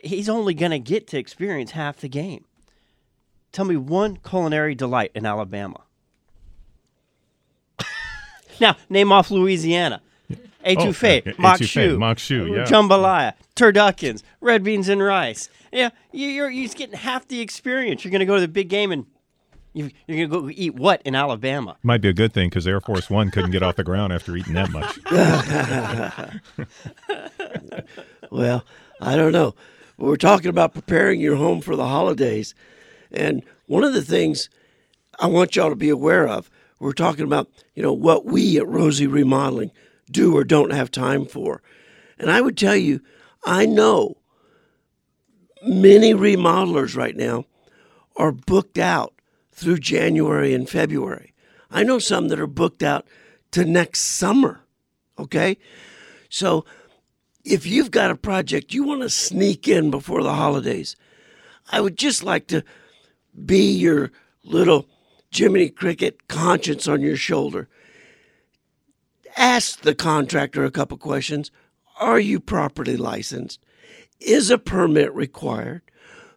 he's 0.02 0.28
only 0.28 0.54
going 0.54 0.70
to 0.70 0.78
get 0.78 1.06
to 1.08 1.18
experience 1.18 1.72
half 1.72 1.98
the 1.98 2.08
game. 2.08 2.44
Tell 3.52 3.64
me 3.64 3.76
one 3.76 4.16
culinary 4.18 4.74
delight 4.74 5.10
in 5.14 5.26
Alabama. 5.26 5.80
now, 8.60 8.76
name 8.88 9.10
off 9.12 9.30
Louisiana. 9.30 10.00
Oh, 10.30 10.36
Etouffee, 10.64 11.18
okay. 11.18 11.34
mock 11.38 11.60
maque 11.60 12.18
choux, 12.18 12.46
yeah. 12.52 12.64
jambalaya, 12.64 13.34
turduckens, 13.54 14.22
red 14.40 14.64
beans 14.64 14.88
and 14.88 15.00
rice. 15.02 15.48
Yeah, 15.72 15.90
you- 16.12 16.28
you're, 16.28 16.50
you're 16.50 16.64
just 16.64 16.76
getting 16.76 16.96
half 16.98 17.28
the 17.28 17.40
experience. 17.40 18.04
You're 18.04 18.10
going 18.10 18.20
to 18.20 18.26
go 18.26 18.34
to 18.34 18.40
the 18.40 18.48
big 18.48 18.68
game 18.68 18.90
and 18.90 19.06
you- 19.76 19.90
you're 20.06 20.26
going 20.26 20.30
to 20.30 20.40
go 20.48 20.50
eat 20.54 20.74
what 20.74 21.02
in 21.02 21.14
Alabama? 21.14 21.76
Might 21.82 22.00
be 22.00 22.08
a 22.08 22.12
good 22.14 22.32
thing 22.32 22.48
because 22.48 22.66
Air 22.66 22.80
Force 22.80 23.10
One 23.10 23.30
couldn't 23.30 23.50
get 23.50 23.62
off 23.62 23.76
the 23.76 23.84
ground 23.84 24.12
after 24.12 24.34
eating 24.36 24.54
that 24.54 24.70
much. 24.70 24.98
well, 28.30 28.64
I 29.00 29.16
don't 29.16 29.32
know. 29.32 29.54
We're 29.98 30.16
talking 30.16 30.48
about 30.48 30.74
preparing 30.74 31.20
your 31.20 31.36
home 31.36 31.60
for 31.60 31.76
the 31.76 31.86
holidays. 31.86 32.54
And 33.10 33.42
one 33.66 33.84
of 33.84 33.94
the 33.94 34.02
things 34.02 34.48
I 35.18 35.26
want 35.26 35.56
y'all 35.56 35.70
to 35.70 35.76
be 35.76 35.88
aware 35.90 36.28
of, 36.28 36.50
we're 36.78 36.92
talking 36.92 37.24
about, 37.24 37.48
you 37.74 37.82
know, 37.82 37.92
what 37.92 38.26
we 38.26 38.58
at 38.58 38.68
Rosie 38.68 39.06
Remodeling 39.06 39.70
do 40.10 40.36
or 40.36 40.44
don't 40.44 40.72
have 40.72 40.90
time 40.90 41.24
for. 41.26 41.62
And 42.18 42.30
I 42.30 42.40
would 42.40 42.56
tell 42.56 42.76
you, 42.76 43.00
I 43.44 43.66
know 43.66 44.16
many 45.62 46.14
remodelers 46.14 46.96
right 46.96 47.16
now 47.16 47.44
are 48.16 48.32
booked 48.32 48.78
out 48.78 49.14
through 49.56 49.78
January 49.78 50.54
and 50.54 50.68
February. 50.68 51.32
I 51.70 51.82
know 51.82 51.98
some 51.98 52.28
that 52.28 52.38
are 52.38 52.46
booked 52.46 52.82
out 52.82 53.06
to 53.52 53.64
next 53.64 54.00
summer. 54.02 54.60
Okay? 55.18 55.56
So 56.28 56.64
if 57.42 57.66
you've 57.66 57.90
got 57.90 58.10
a 58.10 58.16
project 58.16 58.74
you 58.74 58.84
want 58.84 59.00
to 59.00 59.10
sneak 59.10 59.66
in 59.66 59.90
before 59.90 60.22
the 60.22 60.34
holidays, 60.34 60.94
I 61.72 61.80
would 61.80 61.96
just 61.96 62.22
like 62.22 62.46
to 62.48 62.62
be 63.44 63.72
your 63.72 64.12
little 64.44 64.88
Jiminy 65.34 65.70
Cricket 65.70 66.28
conscience 66.28 66.86
on 66.86 67.00
your 67.00 67.16
shoulder. 67.16 67.68
Ask 69.36 69.80
the 69.80 69.94
contractor 69.94 70.64
a 70.64 70.70
couple 70.70 70.98
questions. 70.98 71.50
Are 71.98 72.20
you 72.20 72.40
properly 72.40 72.96
licensed? 72.96 73.60
Is 74.20 74.50
a 74.50 74.58
permit 74.58 75.12
required? 75.14 75.82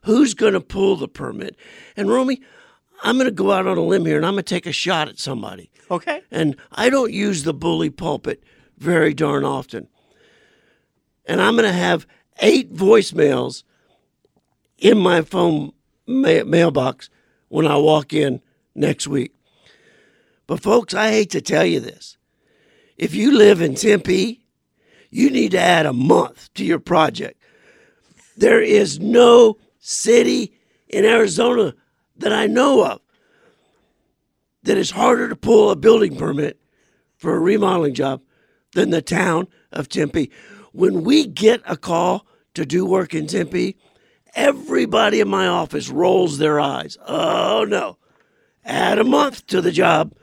Who's 0.04 0.34
going 0.34 0.54
to 0.54 0.62
pull 0.62 0.96
the 0.96 1.08
permit? 1.08 1.56
And 1.98 2.10
Romy, 2.10 2.42
I'm 3.04 3.16
going 3.16 3.26
to 3.26 3.32
go 3.32 3.52
out 3.52 3.68
on 3.68 3.78
a 3.78 3.82
limb 3.82 4.06
here 4.06 4.18
and 4.18 4.26
I'm 4.26 4.34
going 4.34 4.44
to 4.44 4.54
take 4.54 4.66
a 4.66 4.72
shot 4.72 5.08
at 5.08 5.20
somebody. 5.20 5.72
Okay. 5.90 6.22
And 6.32 6.56
I 6.72 6.90
don't 6.90 7.14
use 7.14 7.44
the 7.44 7.54
bully 7.54 7.90
pulpit 7.90 8.44
very 8.78 9.14
darn 9.14 9.44
often. 9.44 9.88
And 11.26 11.42
I'm 11.42 11.56
going 11.56 11.68
to 11.68 11.78
have 11.78 12.08
eight 12.42 12.74
voicemails 12.74 13.64
in 14.78 14.98
my 14.98 15.22
phone 15.22 15.72
ma- 16.08 16.44
mailbox 16.44 17.10
when 17.50 17.68
I 17.68 17.78
walk 17.78 18.14
in 18.14 18.42
next 18.76 19.08
week. 19.08 19.34
But, 20.48 20.64
folks, 20.64 20.94
I 20.94 21.12
hate 21.12 21.30
to 21.32 21.42
tell 21.42 21.66
you 21.66 21.80
this. 21.80 22.18
If 22.98 23.14
you 23.14 23.32
live 23.32 23.62
in 23.62 23.76
Tempe, 23.76 24.42
you 25.12 25.30
need 25.30 25.52
to 25.52 25.60
add 25.60 25.86
a 25.86 25.94
month 25.94 26.54
to 26.56 26.66
your 26.66 26.80
project. 26.80 27.42
There 28.36 28.62
is 28.62 29.00
no 29.00 29.58
city 29.80 30.54
in 30.88 31.06
Arizona 31.06 31.76
that 32.20 32.34
I 32.34 32.48
know 32.48 32.86
of 32.86 33.02
that 34.64 34.78
is 34.78 34.92
harder 34.92 35.30
to 35.30 35.36
pull 35.36 35.72
a 35.72 35.76
building 35.76 36.16
permit 36.16 36.60
for 37.18 37.36
a 37.36 37.40
remodeling 37.40 37.94
job 37.94 38.22
than 38.76 38.90
the 38.92 39.02
town 39.02 39.48
of 39.72 39.90
Tempe. 39.90 40.30
When 40.72 41.04
we 41.04 41.26
get 41.26 41.62
a 41.66 41.76
call 41.76 42.26
to 42.54 42.66
do 42.66 42.86
work 42.86 43.14
in 43.14 43.28
Tempe, 43.28 43.78
everybody 44.36 45.20
in 45.20 45.28
my 45.28 45.48
office 45.48 45.90
rolls 45.90 46.38
their 46.38 46.60
eyes. 46.60 46.98
Oh 47.08 47.66
no, 47.68 47.98
add 48.64 49.00
a 49.00 49.04
month 49.04 49.48
to 49.48 49.62
the 49.62 49.72
job. 49.72 50.14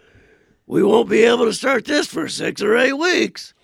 We 0.66 0.82
won't 0.82 1.08
be 1.08 1.22
able 1.22 1.44
to 1.44 1.52
start 1.52 1.84
this 1.84 2.06
for 2.06 2.28
six 2.28 2.60
or 2.62 2.76
eight 2.76 2.92
weeks. 2.94 3.54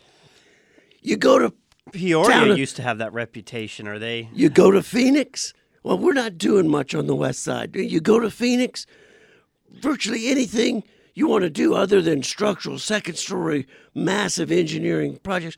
You 1.01 1.17
go 1.17 1.39
to 1.39 1.53
Peoria 1.93 2.31
town- 2.31 2.57
used 2.57 2.77
to 2.77 2.83
have 2.83 2.99
that 2.99 3.13
reputation. 3.13 3.87
Are 3.89 3.99
they? 3.99 4.31
you 4.33 4.49
go 4.49 4.71
to 4.71 4.83
Phoenix. 4.83 5.53
Well, 5.83 5.99
we're 5.99 6.13
not 6.13 6.39
doing 6.39 6.69
much 6.69 6.95
on 6.95 7.07
the 7.07 7.15
west 7.15 7.43
side. 7.43 7.75
You 7.75 8.01
go 8.01 8.21
to 8.21 8.31
Phoenix, 8.31 8.87
virtually 9.71 10.29
anything 10.29 10.85
you 11.15 11.27
want 11.27 11.43
to 11.43 11.51
do 11.51 11.75
other 11.75 12.01
than 12.01 12.23
structural, 12.23 12.79
second 12.79 13.17
story, 13.17 13.67
massive 13.95 14.51
engineering 14.51 15.19
projects, 15.23 15.57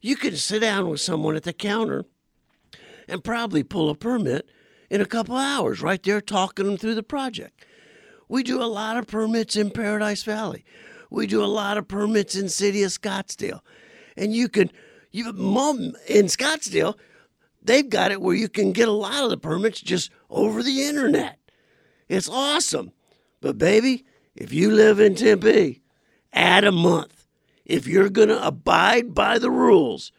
you 0.00 0.16
can 0.16 0.36
sit 0.36 0.60
down 0.60 0.88
with 0.88 1.00
someone 1.00 1.36
at 1.36 1.44
the 1.44 1.52
counter 1.52 2.04
and 3.08 3.22
probably 3.22 3.62
pull 3.62 3.90
a 3.90 3.94
permit 3.94 4.48
in 4.90 5.00
a 5.00 5.06
couple 5.06 5.36
hours 5.36 5.80
right 5.80 6.02
there 6.02 6.20
talking 6.20 6.66
them 6.66 6.76
through 6.76 6.94
the 6.94 7.02
project. 7.02 7.64
We 8.28 8.42
do 8.42 8.62
a 8.62 8.64
lot 8.64 8.96
of 8.96 9.06
permits 9.06 9.56
in 9.56 9.70
Paradise 9.70 10.22
Valley. 10.22 10.64
We 11.10 11.26
do 11.26 11.44
a 11.44 11.46
lot 11.46 11.76
of 11.76 11.86
permits 11.86 12.34
in 12.34 12.48
city 12.48 12.82
of 12.82 12.90
Scottsdale. 12.90 13.60
And 14.16 14.34
you 14.34 14.48
can 14.48 14.70
you 15.10 15.32
mom 15.32 15.94
in 16.08 16.26
Scottsdale, 16.26 16.96
they've 17.62 17.88
got 17.88 18.10
it 18.10 18.20
where 18.20 18.34
you 18.34 18.48
can 18.48 18.72
get 18.72 18.88
a 18.88 18.92
lot 18.92 19.24
of 19.24 19.30
the 19.30 19.36
permits 19.36 19.80
just 19.80 20.10
over 20.30 20.62
the 20.62 20.82
internet. 20.82 21.38
It's 22.08 22.28
awesome. 22.28 22.92
But 23.40 23.58
baby, 23.58 24.04
if 24.34 24.52
you 24.52 24.70
live 24.70 25.00
in 25.00 25.14
Tempe, 25.14 25.82
add 26.32 26.64
a 26.64 26.72
month. 26.72 27.26
If 27.64 27.86
you're 27.86 28.10
going 28.10 28.28
to 28.28 28.46
abide 28.46 29.14
by 29.14 29.38
the 29.38 29.50
rules, 29.50 30.12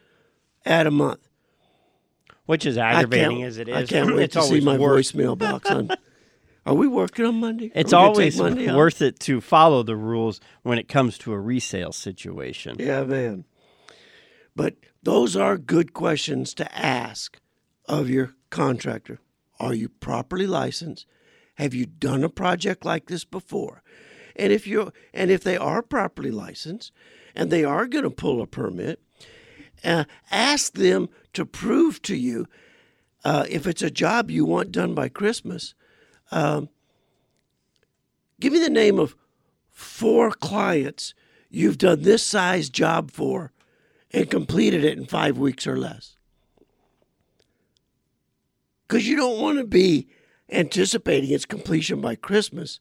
add 0.64 0.86
a 0.86 0.90
month. 0.90 1.28
Which 2.46 2.66
is 2.66 2.76
aggravating 2.76 3.42
as 3.42 3.58
it 3.58 3.68
is. 3.68 3.74
I 3.74 3.86
can't 3.86 4.14
wait 4.16 4.32
to 4.32 4.42
see 4.42 4.60
my 4.60 4.76
worse. 4.76 5.12
voicemail 5.12 5.38
box 5.38 5.70
on. 5.70 5.90
Are 6.66 6.74
we 6.74 6.86
working 6.86 7.26
on 7.26 7.40
Monday? 7.40 7.70
It's 7.74 7.92
Are 7.92 8.10
we 8.10 8.14
gonna 8.14 8.30
take 8.30 8.40
always 8.40 8.56
Monday 8.56 8.74
worth 8.74 9.02
it 9.02 9.20
to 9.20 9.40
follow 9.40 9.82
the 9.82 9.96
rules 9.96 10.40
when 10.62 10.78
it 10.78 10.88
comes 10.88 11.18
to 11.18 11.32
a 11.32 11.38
resale 11.38 11.92
situation. 11.92 12.76
Yeah, 12.78 13.04
man. 13.04 13.44
But 14.56 14.76
those 15.02 15.36
are 15.36 15.58
good 15.58 15.92
questions 15.92 16.54
to 16.54 16.76
ask 16.76 17.38
of 17.86 18.08
your 18.08 18.34
contractor. 18.50 19.20
Are 19.58 19.74
you 19.74 19.88
properly 19.88 20.46
licensed? 20.46 21.06
Have 21.56 21.74
you 21.74 21.86
done 21.86 22.24
a 22.24 22.28
project 22.28 22.84
like 22.84 23.06
this 23.06 23.24
before? 23.24 23.82
And 24.36 24.52
if 24.52 24.66
you 24.66 24.92
and 25.12 25.30
if 25.30 25.44
they 25.44 25.56
are 25.56 25.82
properly 25.82 26.30
licensed 26.30 26.92
and 27.34 27.50
they 27.50 27.64
are 27.64 27.86
going 27.86 28.04
to 28.04 28.10
pull 28.10 28.42
a 28.42 28.46
permit, 28.46 29.00
uh, 29.84 30.04
ask 30.30 30.74
them 30.74 31.08
to 31.34 31.44
prove 31.44 32.02
to 32.02 32.16
you 32.16 32.46
uh, 33.24 33.44
if 33.48 33.66
it's 33.66 33.82
a 33.82 33.90
job 33.90 34.30
you 34.30 34.44
want 34.44 34.72
done 34.72 34.94
by 34.94 35.08
Christmas. 35.08 35.74
Um, 36.30 36.68
give 38.40 38.52
me 38.52 38.58
the 38.58 38.70
name 38.70 38.98
of 38.98 39.14
four 39.70 40.30
clients 40.30 41.14
you've 41.48 41.78
done 41.78 42.02
this 42.02 42.24
size 42.24 42.68
job 42.68 43.10
for 43.10 43.52
and 44.14 44.30
completed 44.30 44.84
it 44.84 44.96
in 44.96 45.04
five 45.04 45.36
weeks 45.36 45.66
or 45.66 45.76
less. 45.76 46.16
Because 48.86 49.08
you 49.08 49.16
don't 49.16 49.40
want 49.40 49.58
to 49.58 49.64
be 49.64 50.08
anticipating 50.50 51.32
its 51.32 51.44
completion 51.44 52.00
by 52.00 52.14
Christmas 52.14 52.78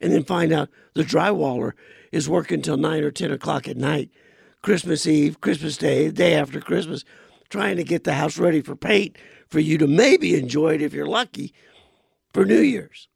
and 0.00 0.12
then 0.12 0.24
find 0.24 0.52
out 0.52 0.68
the 0.94 1.04
drywaller 1.04 1.72
is 2.10 2.28
working 2.28 2.60
till 2.60 2.76
9 2.76 3.02
or 3.02 3.10
10 3.10 3.30
o'clock 3.30 3.66
at 3.66 3.78
night, 3.78 4.10
Christmas 4.60 5.06
Eve, 5.06 5.40
Christmas 5.40 5.78
Day, 5.78 6.08
the 6.08 6.12
day 6.12 6.34
after 6.34 6.60
Christmas, 6.60 7.02
trying 7.48 7.76
to 7.76 7.84
get 7.84 8.04
the 8.04 8.14
house 8.14 8.36
ready 8.36 8.60
for 8.60 8.76
paint 8.76 9.16
for 9.48 9.58
you 9.58 9.78
to 9.78 9.86
maybe 9.86 10.34
enjoy 10.34 10.74
it 10.74 10.82
if 10.82 10.92
you're 10.92 11.06
lucky 11.06 11.54
for 12.34 12.44
New 12.44 12.60
Year's. 12.60 13.08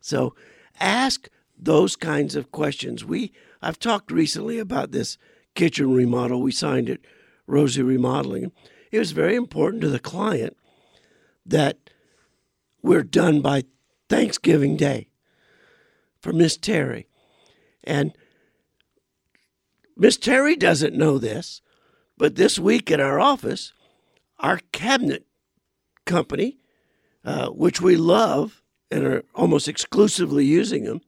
So 0.00 0.34
ask 0.80 1.28
those 1.58 1.96
kinds 1.96 2.34
of 2.34 2.50
questions. 2.50 3.04
We 3.04 3.32
I've 3.60 3.78
talked 3.78 4.10
recently 4.10 4.58
about 4.58 4.92
this 4.92 5.18
kitchen 5.56 5.92
remodel 5.92 6.40
we 6.40 6.52
signed 6.52 6.88
it, 6.88 7.04
Rosie 7.46 7.82
Remodeling. 7.82 8.52
It 8.92 9.00
was 9.00 9.10
very 9.10 9.34
important 9.34 9.82
to 9.82 9.88
the 9.88 9.98
client 9.98 10.56
that 11.44 11.90
we're 12.82 13.02
done 13.02 13.40
by 13.40 13.64
Thanksgiving 14.08 14.76
Day 14.76 15.08
for 16.20 16.32
Miss 16.32 16.56
Terry. 16.56 17.08
And 17.82 18.12
Miss 19.96 20.16
Terry 20.16 20.54
doesn't 20.54 20.94
know 20.94 21.18
this, 21.18 21.62
but 22.16 22.36
this 22.36 22.58
week 22.58 22.90
at 22.90 23.00
our 23.00 23.18
office, 23.18 23.72
our 24.38 24.60
cabinet 24.72 25.26
company, 26.04 26.58
uh, 27.24 27.48
which 27.48 27.80
we 27.80 27.96
love 27.96 28.62
and 28.90 29.04
are 29.04 29.24
almost 29.34 29.66
exclusively 29.66 30.44
using 30.44 30.84
them, 30.84 31.00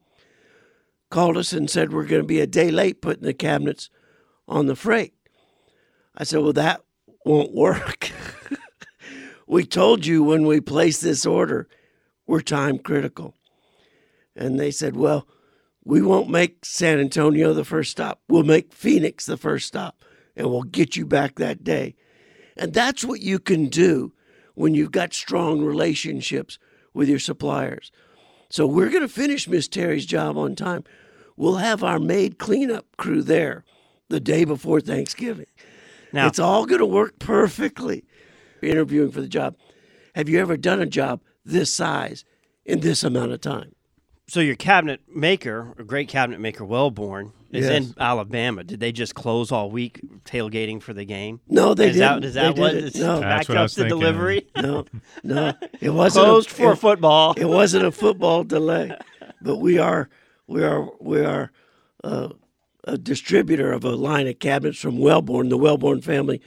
called 1.09 1.37
us 1.37 1.53
and 1.53 1.69
said 1.69 1.93
we're 1.93 2.05
going 2.05 2.21
to 2.21 2.27
be 2.27 2.39
a 2.39 2.47
day 2.47 2.71
late 2.71 3.01
putting 3.01 3.23
the 3.23 3.33
cabinets 3.33 3.89
on 4.49 4.65
the 4.65 4.75
freight. 4.75 5.13
I 6.17 6.23
said, 6.25 6.41
Well, 6.41 6.53
that 6.53 6.81
won't 7.23 7.53
work. 7.53 8.11
we 9.47 9.63
told 9.63 10.05
you 10.05 10.23
when 10.23 10.45
we 10.45 10.59
placed 10.59 11.01
this 11.01 11.25
order, 11.25 11.69
we're 12.27 12.41
time 12.41 12.79
critical. 12.79 13.35
And 14.35 14.59
they 14.59 14.71
said, 14.71 14.95
Well, 14.95 15.27
we 15.85 16.01
won't 16.01 16.29
make 16.29 16.65
San 16.65 16.99
Antonio 16.99 17.53
the 17.53 17.63
first 17.63 17.91
stop. 17.91 18.21
We'll 18.27 18.43
make 18.43 18.73
Phoenix 18.73 19.25
the 19.25 19.37
first 19.37 19.67
stop, 19.67 20.03
and 20.35 20.49
we'll 20.49 20.63
get 20.63 20.97
you 20.97 21.05
back 21.05 21.35
that 21.35 21.63
day. 21.63 21.95
And 22.57 22.73
that's 22.73 23.05
what 23.05 23.21
you 23.21 23.39
can 23.39 23.67
do 23.67 24.13
when 24.55 24.73
you've 24.75 24.91
got 24.91 25.13
strong 25.13 25.61
relationships 25.61 26.59
with 26.93 27.07
your 27.07 27.19
suppliers. 27.19 27.91
So 28.49 28.65
we're 28.65 28.89
going 28.89 29.03
to 29.03 29.07
finish 29.07 29.47
Miss 29.47 29.67
Terry's 29.67 30.05
job 30.05 30.37
on 30.37 30.55
time. 30.55 30.83
We'll 31.37 31.57
have 31.57 31.83
our 31.83 31.99
maid 31.99 32.39
cleanup 32.39 32.85
crew 32.97 33.21
there 33.21 33.63
the 34.09 34.19
day 34.19 34.43
before 34.43 34.81
Thanksgiving. 34.81 35.45
Now- 36.11 36.27
it's 36.27 36.39
all 36.39 36.65
going 36.65 36.79
to 36.79 36.85
work 36.85 37.19
perfectly. 37.19 38.03
Interviewing 38.61 39.11
for 39.11 39.21
the 39.21 39.27
job. 39.27 39.55
Have 40.15 40.27
you 40.27 40.39
ever 40.39 40.57
done 40.57 40.81
a 40.81 40.85
job 40.85 41.21
this 41.45 41.71
size 41.73 42.25
in 42.65 42.81
this 42.81 43.03
amount 43.05 43.31
of 43.31 43.39
time? 43.39 43.73
So 44.27 44.41
your 44.41 44.57
cabinet 44.57 45.01
maker, 45.07 45.73
a 45.79 45.83
great 45.83 46.07
cabinet 46.09 46.39
maker, 46.41 46.65
Wellborn, 46.65 47.31
is 47.51 47.65
Yes. 47.65 47.87
in 47.87 47.93
Alabama. 47.97 48.63
Did 48.63 48.79
they 48.79 48.91
just 48.91 49.15
close 49.15 49.51
all 49.51 49.71
week 49.71 50.01
tailgating 50.25 50.81
for 50.83 50.93
the 50.93 51.05
game? 51.05 51.39
No, 51.47 51.73
they 51.73 51.89
is 51.89 51.95
didn't. 51.95 52.23
is 52.25 52.33
that 52.35 52.53
They 52.55 52.61
what 52.61 52.73
didn't. 52.73 52.95
No. 52.95 53.19
That's 53.19 53.47
back 53.47 53.49
what 53.49 53.57
I 53.57 53.61
up 53.61 53.63
was 53.65 53.75
the 53.75 53.81
thinking. 53.83 53.99
delivery? 53.99 54.47
No, 54.57 54.85
no, 55.23 55.53
it 55.79 55.89
wasn't 55.91 56.25
Closed 56.25 56.49
a, 56.51 56.53
for 56.53 56.73
it- 56.73 56.75
football. 56.75 57.33
It 57.37 57.45
wasn't 57.45 57.85
a 57.85 57.91
football 57.91 58.43
delay, 58.43 58.91
but 59.41 59.57
we 59.57 59.79
are 59.79 60.09
we 60.47 60.63
are 60.63 60.89
we 60.99 61.21
are 61.25 61.51
uh, 62.03 62.29
a 62.85 62.97
distributor 62.97 63.71
of 63.71 63.83
a 63.83 63.95
line 63.95 64.27
of 64.27 64.39
cabinets 64.39 64.79
from 64.79 64.99
Wellborn. 64.99 65.49
The 65.49 65.57
Wellborn 65.57 66.01
family 66.01 66.41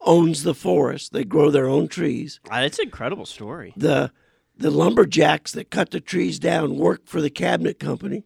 owns 0.00 0.42
the 0.42 0.54
forest. 0.54 1.12
They 1.12 1.24
grow 1.24 1.50
their 1.50 1.66
own 1.66 1.88
trees. 1.88 2.40
Uh, 2.50 2.58
It's 2.58 2.78
an 2.78 2.84
incredible 2.86 3.26
story. 3.26 3.72
The 3.76 4.12
the 4.56 4.70
lumberjacks 4.70 5.50
that 5.52 5.70
cut 5.70 5.90
the 5.90 5.98
trees 6.00 6.38
down 6.38 6.76
work 6.76 7.06
for 7.06 7.20
the 7.20 7.30
cabinet 7.30 7.80
company. 7.80 8.24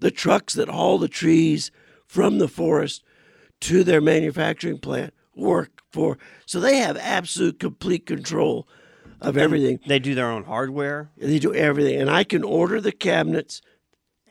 The 0.00 0.10
trucks 0.10 0.52
that 0.54 0.68
haul 0.68 0.98
the 0.98 1.08
trees 1.08 1.70
from 2.06 2.38
the 2.38 2.48
forest 2.48 3.02
to 3.60 3.82
their 3.82 4.02
manufacturing 4.02 4.78
plant 4.78 5.14
work 5.34 5.80
for. 5.90 6.18
So 6.44 6.60
they 6.60 6.76
have 6.76 6.98
absolute 6.98 7.58
complete 7.58 8.04
control 8.04 8.68
of 9.18 9.38
everything. 9.38 9.78
They 9.86 9.98
do 9.98 10.14
their 10.14 10.30
own 10.30 10.44
hardware. 10.44 11.10
They 11.16 11.38
do 11.38 11.54
everything. 11.54 11.98
And 12.00 12.10
I 12.10 12.24
can 12.24 12.44
order 12.44 12.78
the 12.80 12.92
cabinets, 12.92 13.62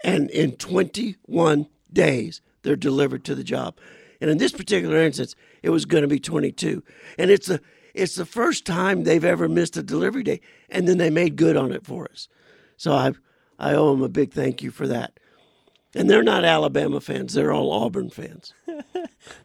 and 0.03 0.29
in 0.29 0.51
21 0.57 1.67
days, 1.91 2.41
they're 2.63 2.75
delivered 2.75 3.23
to 3.25 3.35
the 3.35 3.43
job. 3.43 3.77
And 4.19 4.29
in 4.29 4.37
this 4.37 4.51
particular 4.51 4.97
instance, 4.97 5.35
it 5.63 5.69
was 5.69 5.85
going 5.85 6.03
to 6.03 6.07
be 6.07 6.19
22. 6.19 6.83
And 7.17 7.31
it's 7.31 7.47
the, 7.47 7.61
it's 7.93 8.15
the 8.15 8.25
first 8.25 8.65
time 8.65 9.03
they've 9.03 9.25
ever 9.25 9.49
missed 9.49 9.77
a 9.77 9.83
delivery 9.83 10.23
day. 10.23 10.41
And 10.69 10.87
then 10.87 10.97
they 10.97 11.09
made 11.09 11.35
good 11.35 11.57
on 11.57 11.71
it 11.71 11.85
for 11.85 12.09
us. 12.11 12.27
So 12.77 12.93
I, 12.93 13.13
I 13.57 13.73
owe 13.73 13.91
them 13.91 14.03
a 14.03 14.09
big 14.09 14.31
thank 14.31 14.61
you 14.61 14.71
for 14.71 14.87
that. 14.87 15.19
And 15.93 16.09
they're 16.09 16.23
not 16.23 16.45
Alabama 16.45 17.01
fans, 17.01 17.33
they're 17.33 17.51
all 17.51 17.71
Auburn 17.71 18.09
fans. 18.09 18.53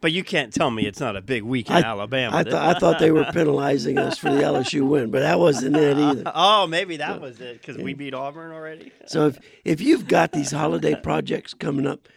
But 0.00 0.12
you 0.12 0.24
can't 0.24 0.52
tell 0.52 0.70
me 0.70 0.86
it's 0.86 1.00
not 1.00 1.16
a 1.16 1.20
big 1.20 1.42
week 1.42 1.68
in 1.68 1.76
I, 1.76 1.82
Alabama. 1.82 2.36
I, 2.36 2.42
th- 2.42 2.54
I 2.54 2.78
thought 2.78 2.98
they 2.98 3.10
were 3.10 3.24
penalizing 3.32 3.98
us 3.98 4.18
for 4.18 4.30
the 4.30 4.40
LSU 4.40 4.88
win, 4.88 5.10
but 5.10 5.20
that 5.20 5.38
wasn't 5.38 5.76
it 5.76 5.98
either. 5.98 6.22
oh, 6.34 6.66
maybe 6.66 6.96
that 6.96 7.20
was 7.20 7.40
it 7.40 7.60
because 7.60 7.76
we 7.76 7.94
beat 7.94 8.14
Auburn 8.14 8.52
already. 8.52 8.92
So 9.06 9.26
if 9.26 9.38
if 9.64 9.80
you've 9.80 10.08
got 10.08 10.32
these 10.32 10.50
holiday 10.50 10.94
projects 10.94 11.52
coming 11.52 11.86
up, 11.86 12.08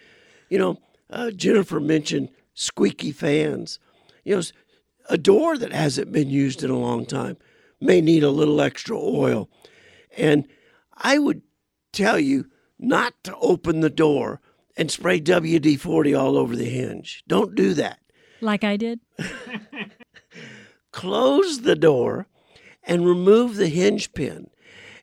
you 0.49 0.57
know 0.57 0.79
uh, 1.09 1.31
Jennifer 1.31 1.79
mentioned 1.79 2.29
squeaky 2.53 3.11
fans. 3.11 3.79
You 4.23 4.35
know, 4.37 4.41
a 5.09 5.17
door 5.17 5.57
that 5.57 5.73
hasn't 5.73 6.11
been 6.11 6.29
used 6.29 6.63
in 6.63 6.69
a 6.69 6.77
long 6.77 7.05
time 7.05 7.37
may 7.81 8.01
need 8.01 8.23
a 8.23 8.29
little 8.29 8.61
extra 8.61 8.97
oil, 8.97 9.49
and 10.17 10.47
I 10.93 11.17
would 11.17 11.41
tell 11.91 12.19
you 12.19 12.45
not 12.77 13.13
to 13.23 13.35
open 13.37 13.79
the 13.79 13.89
door 13.89 14.41
and 14.77 14.91
spray 14.91 15.19
WD 15.19 15.79
forty 15.79 16.13
all 16.13 16.37
over 16.37 16.55
the 16.55 16.69
hinge. 16.69 17.23
Don't 17.27 17.55
do 17.55 17.73
that 17.73 17.99
Like 18.41 18.63
I 18.63 18.77
did. 18.77 18.99
close 20.91 21.61
the 21.61 21.75
door 21.75 22.27
and 22.83 23.05
remove 23.05 23.55
the 23.55 23.67
hinge 23.67 24.13
pin 24.13 24.49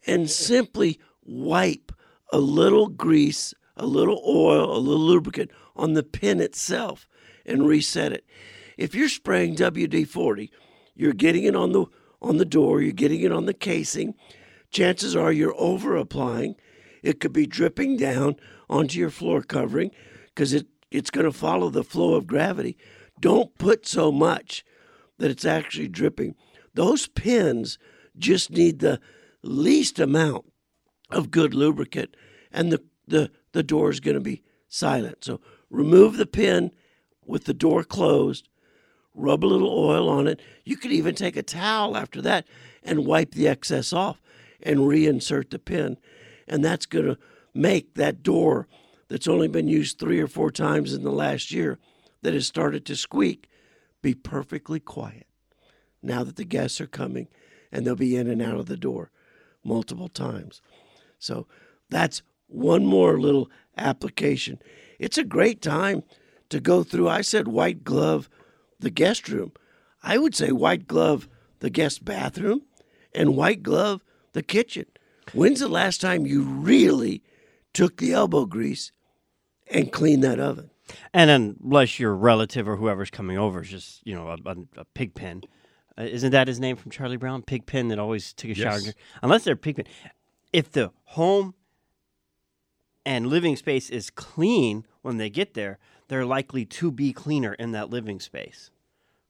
and 0.06 0.30
simply 0.30 0.98
wipe 1.24 1.92
a 2.32 2.38
little 2.38 2.88
grease, 2.88 3.54
a 3.76 3.86
little 3.86 4.22
oil, 4.26 4.76
a 4.76 4.78
little 4.78 5.04
lubricant 5.04 5.50
on 5.76 5.92
the 5.92 6.02
pin 6.02 6.40
itself 6.40 7.08
and 7.44 7.66
reset 7.66 8.12
it. 8.12 8.24
If 8.76 8.94
you're 8.94 9.08
spraying 9.08 9.56
WD-40, 9.56 10.50
you're 10.94 11.12
getting 11.12 11.44
it 11.44 11.54
on 11.54 11.72
the 11.72 11.86
on 12.22 12.38
the 12.38 12.44
door, 12.44 12.80
you're 12.80 12.92
getting 12.92 13.20
it 13.20 13.30
on 13.30 13.44
the 13.44 13.54
casing. 13.54 14.14
Chances 14.70 15.14
are 15.14 15.30
you're 15.30 15.54
over 15.58 15.96
applying. 15.96 16.56
It 17.02 17.20
could 17.20 17.32
be 17.32 17.46
dripping 17.46 17.98
down 17.98 18.36
onto 18.68 18.98
your 18.98 19.10
floor 19.10 19.42
covering 19.42 19.90
because 20.26 20.52
it, 20.52 20.66
it's 20.90 21.10
going 21.10 21.26
to 21.26 21.32
follow 21.32 21.68
the 21.68 21.84
flow 21.84 22.14
of 22.14 22.26
gravity. 22.26 22.76
Don't 23.20 23.56
put 23.58 23.86
so 23.86 24.10
much 24.10 24.64
that 25.18 25.30
it's 25.30 25.44
actually 25.44 25.88
dripping. 25.88 26.34
Those 26.74 27.06
pins 27.06 27.78
just 28.18 28.50
need 28.50 28.80
the 28.80 29.00
least 29.42 29.98
amount 29.98 30.46
of 31.10 31.30
good 31.30 31.54
lubricant, 31.54 32.16
and 32.50 32.72
the, 32.72 32.82
the, 33.06 33.30
the 33.52 33.62
door 33.62 33.90
is 33.90 34.00
going 34.00 34.16
to 34.16 34.20
be 34.20 34.42
silent. 34.68 35.24
So 35.24 35.40
remove 35.70 36.16
the 36.16 36.26
pin 36.26 36.70
with 37.24 37.44
the 37.44 37.54
door 37.54 37.84
closed, 37.84 38.48
rub 39.14 39.44
a 39.44 39.46
little 39.46 39.70
oil 39.70 40.08
on 40.08 40.26
it. 40.26 40.40
You 40.64 40.76
could 40.76 40.92
even 40.92 41.14
take 41.14 41.36
a 41.36 41.42
towel 41.42 41.96
after 41.96 42.20
that 42.22 42.46
and 42.82 43.06
wipe 43.06 43.32
the 43.32 43.48
excess 43.48 43.92
off 43.92 44.20
and 44.62 44.80
reinsert 44.80 45.50
the 45.50 45.58
pin. 45.58 45.96
And 46.46 46.64
that's 46.64 46.86
going 46.86 47.06
to 47.06 47.18
make 47.54 47.94
that 47.94 48.22
door 48.22 48.68
that's 49.08 49.28
only 49.28 49.48
been 49.48 49.68
used 49.68 49.98
three 49.98 50.20
or 50.20 50.26
four 50.26 50.50
times 50.50 50.92
in 50.92 51.02
the 51.02 51.10
last 51.10 51.50
year 51.50 51.78
that 52.22 52.34
has 52.34 52.46
started 52.46 52.84
to 52.86 52.96
squeak 52.96 53.48
be 54.02 54.14
perfectly 54.14 54.80
quiet 54.80 55.26
now 56.02 56.22
that 56.22 56.36
the 56.36 56.44
guests 56.44 56.80
are 56.80 56.86
coming 56.86 57.28
and 57.72 57.86
they'll 57.86 57.96
be 57.96 58.16
in 58.16 58.28
and 58.28 58.42
out 58.42 58.56
of 58.56 58.66
the 58.66 58.76
door 58.76 59.10
multiple 59.64 60.08
times. 60.08 60.62
So 61.18 61.46
that's 61.88 62.22
one 62.48 62.86
more 62.86 63.18
little 63.18 63.50
application. 63.76 64.60
It's 64.98 65.18
a 65.18 65.24
great 65.24 65.60
time 65.60 66.02
to 66.48 66.60
go 66.60 66.82
through. 66.82 67.08
I 67.08 67.20
said 67.20 67.48
white 67.48 67.84
glove 67.84 68.28
the 68.78 68.90
guest 68.90 69.28
room. 69.28 69.52
I 70.02 70.18
would 70.18 70.34
say 70.34 70.52
white 70.52 70.86
glove 70.86 71.28
the 71.60 71.70
guest 71.70 72.04
bathroom 72.04 72.62
and 73.14 73.36
white 73.36 73.62
glove 73.62 74.04
the 74.32 74.42
kitchen. 74.42 74.86
When's 75.32 75.60
the 75.60 75.68
last 75.68 76.00
time 76.00 76.26
you 76.26 76.42
really 76.42 77.22
took 77.72 77.96
the 77.96 78.12
elbow 78.12 78.46
grease 78.46 78.92
and 79.68 79.90
cleaned 79.90 80.22
that 80.22 80.38
oven? 80.38 80.70
And 81.12 81.30
unless 81.30 81.98
your 81.98 82.14
relative 82.14 82.68
or 82.68 82.76
whoever's 82.76 83.10
coming 83.10 83.36
over 83.36 83.62
is 83.62 83.70
just, 83.70 84.06
you 84.06 84.14
know, 84.14 84.28
a, 84.28 84.36
a, 84.48 84.56
a 84.76 84.84
pig 84.94 85.14
pen. 85.14 85.42
Uh, 85.98 86.02
isn't 86.02 86.30
that 86.30 86.46
his 86.46 86.60
name 86.60 86.76
from 86.76 86.92
Charlie 86.92 87.16
Brown? 87.16 87.42
Pig 87.42 87.66
pen 87.66 87.88
that 87.88 87.98
always 87.98 88.32
took 88.32 88.50
a 88.50 88.54
shower. 88.54 88.78
Unless 89.22 89.44
they're 89.44 89.56
pig 89.56 89.76
pen. 89.76 89.86
If 90.52 90.70
the 90.70 90.92
home 91.04 91.54
and 93.06 93.28
living 93.28 93.56
space 93.56 93.88
is 93.88 94.10
clean 94.10 94.84
when 95.00 95.16
they 95.16 95.30
get 95.30 95.54
there, 95.54 95.78
they're 96.08 96.26
likely 96.26 96.66
to 96.66 96.90
be 96.90 97.12
cleaner 97.12 97.54
in 97.54 97.70
that 97.72 97.88
living 97.88 98.20
space. 98.20 98.70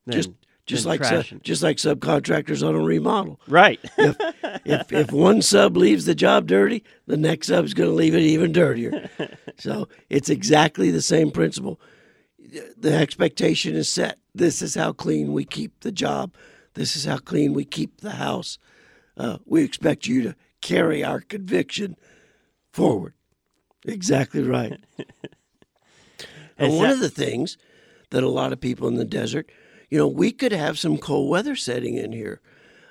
than- 0.07 0.15
just 0.15 0.31
just 0.65 0.83
than 0.83 0.99
like 0.99 1.25
su- 1.25 1.39
just 1.45 1.63
like 1.63 1.77
subcontractors 1.77 2.67
on 2.67 2.75
a 2.75 2.81
remodel. 2.81 3.39
Right. 3.47 3.79
if, 3.97 4.17
if 4.65 4.93
if 4.93 5.13
one 5.13 5.41
sub 5.43 5.77
leaves 5.77 6.07
the 6.07 6.15
job 6.15 6.49
dirty, 6.49 6.83
the 7.07 7.17
next 7.17 7.47
sub's 7.49 7.73
going 7.73 7.91
to 7.91 7.95
leave 7.95 8.17
it 8.17 8.23
even 8.23 8.51
dirtier. 8.51 9.09
so 9.59 9.89
it's 10.11 10.29
exactly 10.29 10.91
the 10.91 11.03
same 11.03 11.31
principle. 11.31 11.79
The 12.77 12.95
expectation 12.95 13.77
is 13.77 13.89
set. 13.89 14.19
this 14.35 14.61
is 14.63 14.75
how 14.75 14.93
clean 14.93 15.33
we 15.33 15.45
keep 15.45 15.81
the 15.81 15.93
job. 15.93 16.35
This 16.75 16.97
is 16.97 17.05
how 17.05 17.19
clean 17.19 17.53
we 17.53 17.65
keep 17.65 18.01
the 18.01 18.13
house. 18.13 18.59
Uh, 19.17 19.39
we 19.45 19.63
expect 19.63 20.07
you 20.07 20.23
to 20.23 20.35
carry 20.61 21.05
our 21.05 21.21
conviction 21.21 21.97
forward. 22.73 23.15
Exactly 23.87 24.43
right. 24.43 24.79
and 26.59 26.75
one 26.75 26.89
that- 26.89 26.95
of 26.95 27.01
the 27.01 27.11
things 27.11 27.57
that 28.11 28.23
a 28.23 28.29
lot 28.29 28.53
of 28.53 28.61
people 28.61 28.89
in 28.89 28.97
the 28.97 29.05
desert, 29.05 29.51
you 29.89 29.99
know, 29.99 30.09
we 30.09 30.33
could 30.33 30.53
have 30.53 30.79
some 30.79 30.99
cold 30.99 31.31
weather 31.31 31.57
setting 31.57 31.97
in 31.97 32.13
here. 32.13 32.41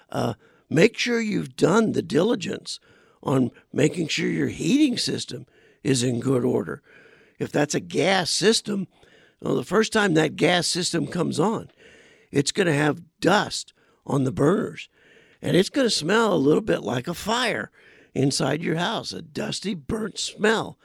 Uh, 0.10 0.34
make 0.70 0.98
sure 0.98 1.20
you've 1.20 1.56
done 1.56 1.92
the 1.92 2.02
diligence 2.02 2.80
on 3.22 3.52
making 3.74 4.08
sure 4.08 4.28
your 4.28 4.48
heating 4.50 4.98
system 4.98 5.46
is 5.84 6.04
in 6.04 6.20
good 6.20 6.44
order. 6.44 6.82
If 7.40 7.52
that's 7.52 7.76
a 7.76 7.80
gas 7.80 8.30
system, 8.30 8.88
well, 9.42 9.56
the 9.56 9.64
first 9.64 9.92
time 9.92 10.14
that 10.14 10.36
gas 10.36 10.68
system 10.68 11.08
comes 11.08 11.40
on, 11.40 11.70
it's 12.32 12.52
going 12.52 12.68
to 12.68 12.74
have 12.74 13.02
dust 13.20 13.74
on 14.06 14.24
the 14.24 14.32
burners 14.32 14.90
and 15.42 15.56
it's 15.56 15.70
going 15.70 15.86
to 15.86 15.92
smell 15.92 16.34
a 16.34 16.36
little 16.36 16.62
bit 16.62 16.82
like 16.82 17.08
a 17.08 17.14
fire 17.14 17.72
inside 18.16 18.64
your 18.64 18.78
house, 18.78 19.12
a 19.12 19.22
dusty, 19.22 19.76
burnt 19.76 20.18
smell. 20.18 20.80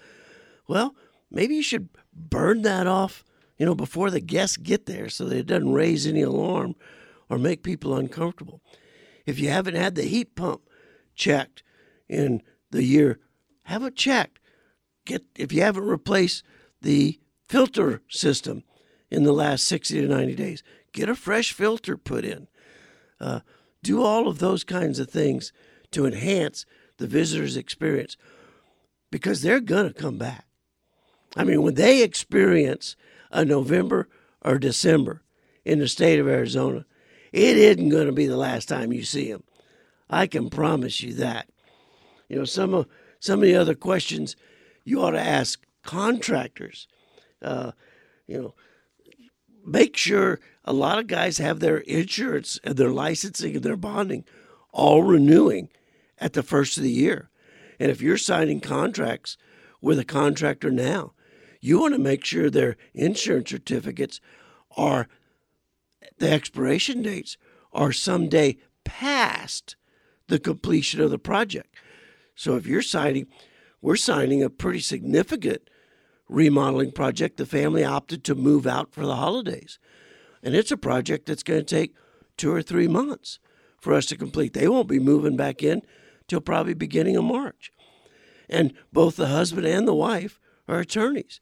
Well, 0.69 0.95
maybe 1.31 1.55
you 1.55 1.63
should 1.63 1.89
burn 2.13 2.63
that 2.63 2.87
off, 2.87 3.25
you 3.57 3.65
know, 3.65 3.75
before 3.75 4.11
the 4.11 4.21
guests 4.21 4.57
get 4.57 4.87
there 4.87 5.09
so 5.09 5.25
that 5.27 5.39
it 5.39 5.47
doesn't 5.47 5.73
raise 5.73 6.07
any 6.07 6.23
alarm 6.23 6.75
or 7.29 7.39
make 7.39 7.63
people 7.63 7.97
uncomfortable. 7.97 8.61
If 9.25 9.39
you 9.39 9.49
haven't 9.49 9.77
had 9.77 9.95
the 9.95 10.03
heat 10.03 10.35
pump 10.35 10.63
checked 11.15 11.63
in 12.09 12.43
the 12.71 12.83
year, 12.83 13.21
have 13.65 13.85
it 13.85 13.97
checked. 13.97 14.41
Get 15.05 15.23
if 15.37 15.53
you 15.53 15.63
haven't 15.63 15.85
replaced 15.85 16.43
the 16.83 17.21
filter 17.49 18.03
system 18.09 18.65
in 19.11 19.23
the 19.23 19.33
last 19.33 19.65
60 19.65 20.01
to 20.01 20.09
90 20.09 20.35
days, 20.35 20.63
get 20.93 21.09
a 21.09 21.15
fresh 21.15 21.53
filter 21.53 21.97
put 21.97 22.25
in. 22.25 22.49
Uh, 23.21 23.41
do 23.83 24.03
all 24.03 24.29
of 24.29 24.39
those 24.39 24.65
kinds 24.65 24.99
of 24.99 25.09
things 25.09 25.53
to 25.93 26.07
enhance 26.07 26.67
the 27.01 27.07
visitor's 27.07 27.57
experience 27.57 28.17
because 29.11 29.43
they're 29.43 29.59
going 29.59 29.89
to 29.89 29.95
come 29.95 30.19
back. 30.19 30.45
I 31.37 31.45
mean, 31.45 31.63
when 31.63 31.75
they 31.75 32.03
experience 32.03 32.95
a 33.33 33.45
November 33.45 34.09
or 34.43 34.59
December 34.59 35.23
in 35.65 35.79
the 35.79 35.89
state 35.89 36.21
of 36.21 36.29
Arizona, 36.29 36.85
it 37.33 37.57
isn't 37.57 37.89
going 37.89 38.07
to 38.07 38.13
be 38.13 38.27
the 38.27 38.37
last 38.37 38.69
time 38.69 38.93
you 38.93 39.03
see 39.03 39.33
them. 39.33 39.43
I 40.11 40.27
can 40.27 40.51
promise 40.51 41.01
you 41.01 41.15
that. 41.15 41.49
You 42.29 42.37
know, 42.37 42.45
some 42.45 42.75
of 42.75 42.87
some 43.19 43.41
of 43.41 43.47
the 43.47 43.57
other 43.57 43.75
questions 43.75 44.37
you 44.85 45.03
ought 45.03 45.13
to 45.13 45.21
ask 45.21 45.61
contractors. 45.83 46.87
Uh, 47.41 47.73
you 48.27 48.41
know, 48.41 48.55
make 49.65 49.97
sure 49.97 50.41
a 50.65 50.73
lot 50.73 50.99
of 50.99 51.07
guys 51.07 51.39
have 51.39 51.61
their 51.61 51.79
insurance 51.79 52.59
and 52.63 52.77
their 52.77 52.91
licensing 52.91 53.57
and 53.57 53.65
their 53.65 53.77
bonding 53.77 54.25
all 54.73 55.03
renewing 55.03 55.69
at 56.21 56.35
the 56.35 56.43
first 56.43 56.77
of 56.77 56.83
the 56.83 56.91
year. 56.91 57.31
And 57.79 57.91
if 57.91 58.03
you're 58.03 58.19
signing 58.19 58.61
contracts 58.61 59.37
with 59.81 59.99
a 59.99 60.05
contractor 60.05 60.71
now, 60.71 61.15
you 61.61 61.81
want 61.81 61.95
to 61.95 62.01
make 62.01 62.25
sure 62.25 62.51
their 62.51 62.77
insurance 62.95 63.51
certificates 63.51 64.21
are 64.77 65.09
the 66.19 66.31
expiration 66.31 67.03
dates 67.03 67.37
are 67.73 67.93
someday 67.93 68.59
past 68.85 69.77
the 70.29 70.39
completion 70.39 71.01
of 71.01 71.11
the 71.11 71.19
project. 71.19 71.75
So 72.35 72.57
if 72.57 72.67
you're 72.67 72.83
signing, 72.83 73.27
we're 73.81 73.97
signing 73.97 74.43
a 74.43 74.51
pretty 74.51 74.81
significant 74.81 75.69
remodeling 76.29 76.93
project. 76.93 77.37
The 77.37 77.47
family 77.47 77.85
opted 77.85 78.25
to 78.25 78.35
move 78.35 78.67
out 78.67 78.93
for 78.93 79.05
the 79.05 79.17
holidays. 79.17 79.79
And 80.43 80.55
it's 80.55 80.71
a 80.71 80.77
project 80.77 81.27
that's 81.27 81.43
going 81.43 81.65
to 81.65 81.77
take 81.77 81.95
two 82.37 82.53
or 82.53 82.63
three 82.63 82.89
months 82.89 83.39
for 83.81 83.93
us 83.93 84.07
to 84.07 84.17
complete. 84.17 84.53
They 84.53 84.69
won't 84.69 84.89
be 84.89 84.99
moving 84.99 85.37
back 85.37 85.63
in 85.63 85.83
till 86.31 86.41
probably 86.41 86.75
beginning 86.75 87.17
of 87.17 87.25
March. 87.25 87.73
And 88.49 88.73
both 88.93 89.17
the 89.17 89.27
husband 89.27 89.67
and 89.67 89.87
the 89.87 89.95
wife 89.95 90.41
are 90.69 90.79
attorneys. 90.79 91.41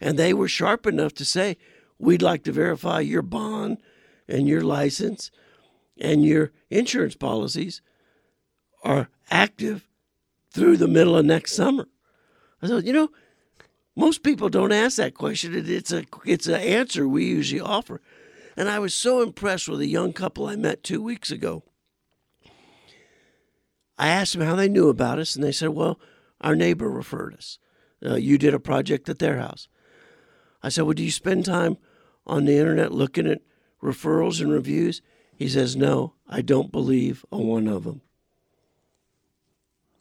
And 0.00 0.18
they 0.18 0.34
were 0.34 0.46
sharp 0.46 0.86
enough 0.86 1.14
to 1.14 1.24
say, 1.24 1.56
we'd 1.98 2.22
like 2.22 2.44
to 2.44 2.52
verify 2.52 3.00
your 3.00 3.22
bond 3.22 3.78
and 4.28 4.46
your 4.46 4.60
license 4.60 5.30
and 5.98 6.24
your 6.24 6.52
insurance 6.68 7.16
policies 7.16 7.80
are 8.84 9.08
active 9.30 9.88
through 10.50 10.76
the 10.76 10.86
middle 10.86 11.16
of 11.16 11.24
next 11.24 11.54
summer. 11.54 11.86
I 12.60 12.66
said, 12.66 12.86
you 12.86 12.92
know, 12.92 13.10
most 13.96 14.22
people 14.22 14.50
don't 14.50 14.72
ask 14.72 14.98
that 14.98 15.14
question. 15.14 15.54
It's 15.54 15.92
a 15.92 16.04
it's 16.26 16.46
an 16.46 16.60
answer 16.60 17.08
we 17.08 17.24
usually 17.24 17.60
offer. 17.60 18.02
And 18.54 18.68
I 18.68 18.78
was 18.78 18.92
so 18.92 19.22
impressed 19.22 19.68
with 19.68 19.80
a 19.80 19.86
young 19.86 20.12
couple 20.12 20.46
I 20.46 20.56
met 20.56 20.82
two 20.82 21.02
weeks 21.02 21.30
ago. 21.30 21.64
I 23.98 24.08
asked 24.08 24.34
them 24.34 24.46
how 24.46 24.56
they 24.56 24.68
knew 24.68 24.88
about 24.88 25.18
us, 25.18 25.34
and 25.34 25.44
they 25.44 25.52
said, 25.52 25.70
"Well, 25.70 25.98
our 26.40 26.54
neighbor 26.54 26.90
referred 26.90 27.34
us. 27.34 27.58
Uh, 28.04 28.16
you 28.16 28.38
did 28.38 28.54
a 28.54 28.60
project 28.60 29.08
at 29.08 29.18
their 29.18 29.38
house." 29.38 29.68
I 30.62 30.68
said, 30.68 30.82
"Well, 30.82 30.94
do 30.94 31.04
you 31.04 31.10
spend 31.10 31.44
time 31.44 31.78
on 32.26 32.44
the 32.44 32.56
internet 32.56 32.92
looking 32.92 33.26
at 33.26 33.42
referrals 33.82 34.40
and 34.40 34.52
reviews?" 34.52 35.02
He 35.34 35.48
says, 35.48 35.76
"No, 35.76 36.14
I 36.28 36.42
don't 36.42 36.72
believe 36.72 37.24
a 37.30 37.38
one 37.38 37.68
of 37.68 37.84
them." 37.84 38.02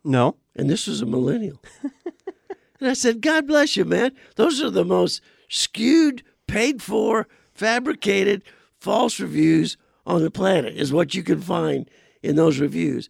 No. 0.05 0.37
And 0.55 0.69
this 0.69 0.87
was 0.87 1.01
a 1.01 1.05
millennial. 1.05 1.61
and 2.79 2.89
I 2.89 2.93
said, 2.93 3.21
God 3.21 3.47
bless 3.47 3.75
you, 3.75 3.83
man. 3.83 4.11
Those 4.35 4.61
are 4.61 4.69
the 4.69 4.85
most 4.85 5.21
skewed, 5.49 6.23
paid 6.47 6.81
for, 6.81 7.27
fabricated, 7.51 8.43
false 8.79 9.19
reviews 9.19 9.77
on 10.05 10.21
the 10.21 10.31
planet, 10.31 10.77
is 10.77 10.93
what 10.93 11.15
you 11.15 11.23
can 11.23 11.41
find 11.41 11.89
in 12.21 12.35
those 12.35 12.59
reviews. 12.59 13.09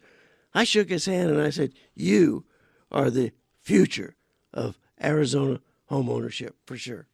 I 0.55 0.63
shook 0.63 0.89
his 0.89 1.05
hand 1.05 1.29
and 1.29 1.41
I 1.41 1.49
said, 1.49 1.73
You 1.93 2.45
are 2.89 3.09
the 3.09 3.33
future 3.61 4.15
of 4.53 4.79
Arizona 5.03 5.59
home 5.87 6.09
ownership 6.09 6.55
for 6.65 6.77
sure. 6.77 7.07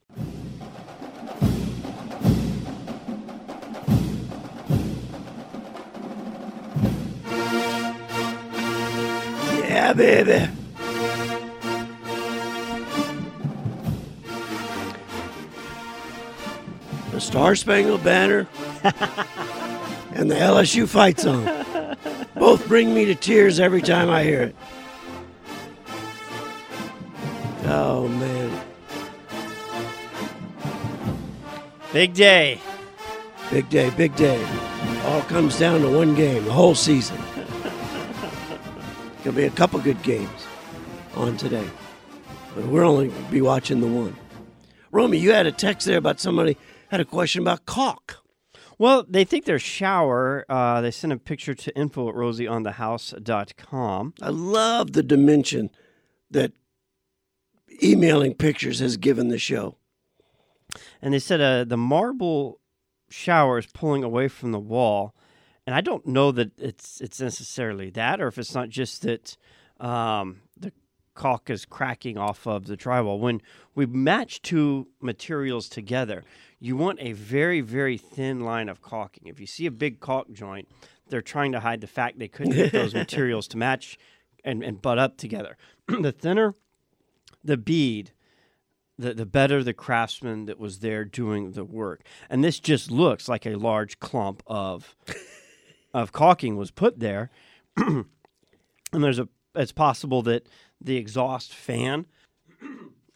Yeah, 9.58 9.92
baby. 9.92 10.48
The 17.10 17.20
Star 17.20 17.56
Spangled 17.56 18.04
Banner 18.04 18.46
and 20.14 20.30
the 20.30 20.36
LSU 20.36 20.86
fight 20.86 21.18
song. 21.18 21.44
Both 22.42 22.66
bring 22.66 22.92
me 22.92 23.04
to 23.04 23.14
tears 23.14 23.60
every 23.60 23.80
time 23.80 24.10
I 24.10 24.24
hear 24.24 24.42
it. 24.42 24.56
Oh, 27.66 28.08
man. 28.08 28.64
Big 31.92 32.14
day. 32.14 32.60
Big 33.52 33.68
day, 33.68 33.90
big 33.90 34.16
day. 34.16 34.44
All 35.04 35.22
comes 35.22 35.56
down 35.56 35.82
to 35.82 35.96
one 35.96 36.16
game, 36.16 36.44
the 36.44 36.52
whole 36.52 36.74
season. 36.74 37.16
There'll 39.22 39.36
be 39.36 39.44
a 39.44 39.50
couple 39.50 39.78
good 39.78 40.02
games 40.02 40.48
on 41.14 41.36
today, 41.36 41.70
but 42.56 42.66
we're 42.66 42.82
only 42.82 43.12
be 43.30 43.40
watching 43.40 43.80
the 43.80 43.86
one. 43.86 44.16
Romey, 44.90 45.18
you 45.18 45.30
had 45.30 45.46
a 45.46 45.52
text 45.52 45.86
there 45.86 45.98
about 45.98 46.18
somebody 46.18 46.56
had 46.88 46.98
a 46.98 47.04
question 47.04 47.42
about 47.42 47.66
caulk. 47.66 48.21
Well, 48.82 49.06
they 49.08 49.22
think 49.22 49.44
their 49.44 49.60
shower. 49.60 50.44
Uh, 50.48 50.80
they 50.80 50.90
sent 50.90 51.12
a 51.12 51.16
picture 51.16 51.54
to 51.54 51.78
info 51.78 52.08
at 52.08 52.16
rosieonthehouse.com. 52.16 54.14
I 54.20 54.28
love 54.28 54.90
the 54.90 55.04
dimension 55.04 55.70
that 56.32 56.50
emailing 57.80 58.34
pictures 58.34 58.80
has 58.80 58.96
given 58.96 59.28
the 59.28 59.38
show. 59.38 59.76
And 61.00 61.14
they 61.14 61.20
said 61.20 61.40
uh, 61.40 61.62
the 61.62 61.76
marble 61.76 62.58
shower 63.08 63.58
is 63.58 63.66
pulling 63.66 64.02
away 64.02 64.26
from 64.26 64.50
the 64.50 64.58
wall. 64.58 65.14
And 65.64 65.76
I 65.76 65.80
don't 65.80 66.08
know 66.08 66.32
that 66.32 66.58
it's 66.58 67.00
it's 67.00 67.20
necessarily 67.20 67.88
that, 67.90 68.20
or 68.20 68.26
if 68.26 68.36
it's 68.36 68.52
not 68.52 68.68
just 68.68 69.02
that 69.02 69.36
um, 69.78 70.40
caulk 71.14 71.50
is 71.50 71.64
cracking 71.64 72.16
off 72.16 72.46
of 72.46 72.66
the 72.66 72.76
drywall. 72.76 73.18
When 73.18 73.40
we 73.74 73.86
match 73.86 74.42
two 74.42 74.88
materials 75.00 75.68
together, 75.68 76.24
you 76.58 76.76
want 76.76 76.98
a 77.00 77.12
very 77.12 77.60
very 77.60 77.98
thin 77.98 78.40
line 78.40 78.68
of 78.68 78.82
caulking. 78.82 79.28
If 79.28 79.40
you 79.40 79.46
see 79.46 79.66
a 79.66 79.70
big 79.70 80.00
caulk 80.00 80.32
joint, 80.32 80.68
they're 81.08 81.22
trying 81.22 81.52
to 81.52 81.60
hide 81.60 81.80
the 81.80 81.86
fact 81.86 82.18
they 82.18 82.28
couldn't 82.28 82.54
get 82.54 82.72
those 82.72 82.94
materials 83.04 83.48
to 83.48 83.56
match 83.56 83.98
and, 84.44 84.62
and 84.62 84.80
butt 84.80 84.98
up 84.98 85.16
together. 85.16 85.56
the 85.86 86.12
thinner 86.12 86.54
the 87.44 87.56
bead, 87.56 88.12
the, 88.98 89.14
the 89.14 89.26
better 89.26 89.62
the 89.62 89.72
craftsman 89.72 90.46
that 90.46 90.58
was 90.58 90.78
there 90.78 91.04
doing 91.04 91.52
the 91.52 91.64
work. 91.64 92.02
And 92.30 92.44
this 92.44 92.60
just 92.60 92.90
looks 92.90 93.28
like 93.28 93.46
a 93.46 93.56
large 93.56 93.98
clump 94.00 94.42
of 94.46 94.94
of 95.94 96.12
caulking 96.12 96.56
was 96.56 96.70
put 96.70 97.00
there. 97.00 97.30
and 97.76 98.06
there's 98.92 99.18
a 99.18 99.28
it's 99.54 99.72
possible 99.72 100.22
that 100.22 100.46
the 100.80 100.96
exhaust 100.96 101.54
fan 101.54 102.06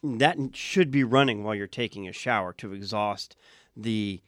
that 0.03 0.37
should 0.53 0.91
be 0.91 1.05
running 1.05 1.43
while 1.43 1.55
you're 1.55 1.67
taking 1.67 2.07
a 2.07 2.13
shower 2.13 2.53
to 2.55 2.73
exhaust 2.73 3.37
the 3.77 4.21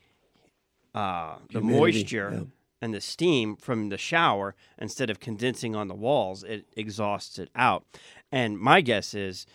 uh, 0.95 1.37
the 1.53 1.61
Humidity, 1.61 1.79
moisture 1.81 2.31
yeah. 2.33 2.45
and 2.81 2.95
the 2.95 3.01
steam 3.01 3.57
from 3.57 3.89
the 3.89 3.99
shower 3.99 4.55
instead 4.79 5.11
of 5.11 5.21
condensing 5.21 5.77
on 5.77 5.87
the 5.87 5.95
walls, 5.95 6.43
it 6.43 6.67
exhausts 6.77 7.39
it 7.39 7.51
out. 7.55 7.85
And 8.33 8.59
my 8.59 8.81
guess 8.81 9.15
is, 9.15 9.47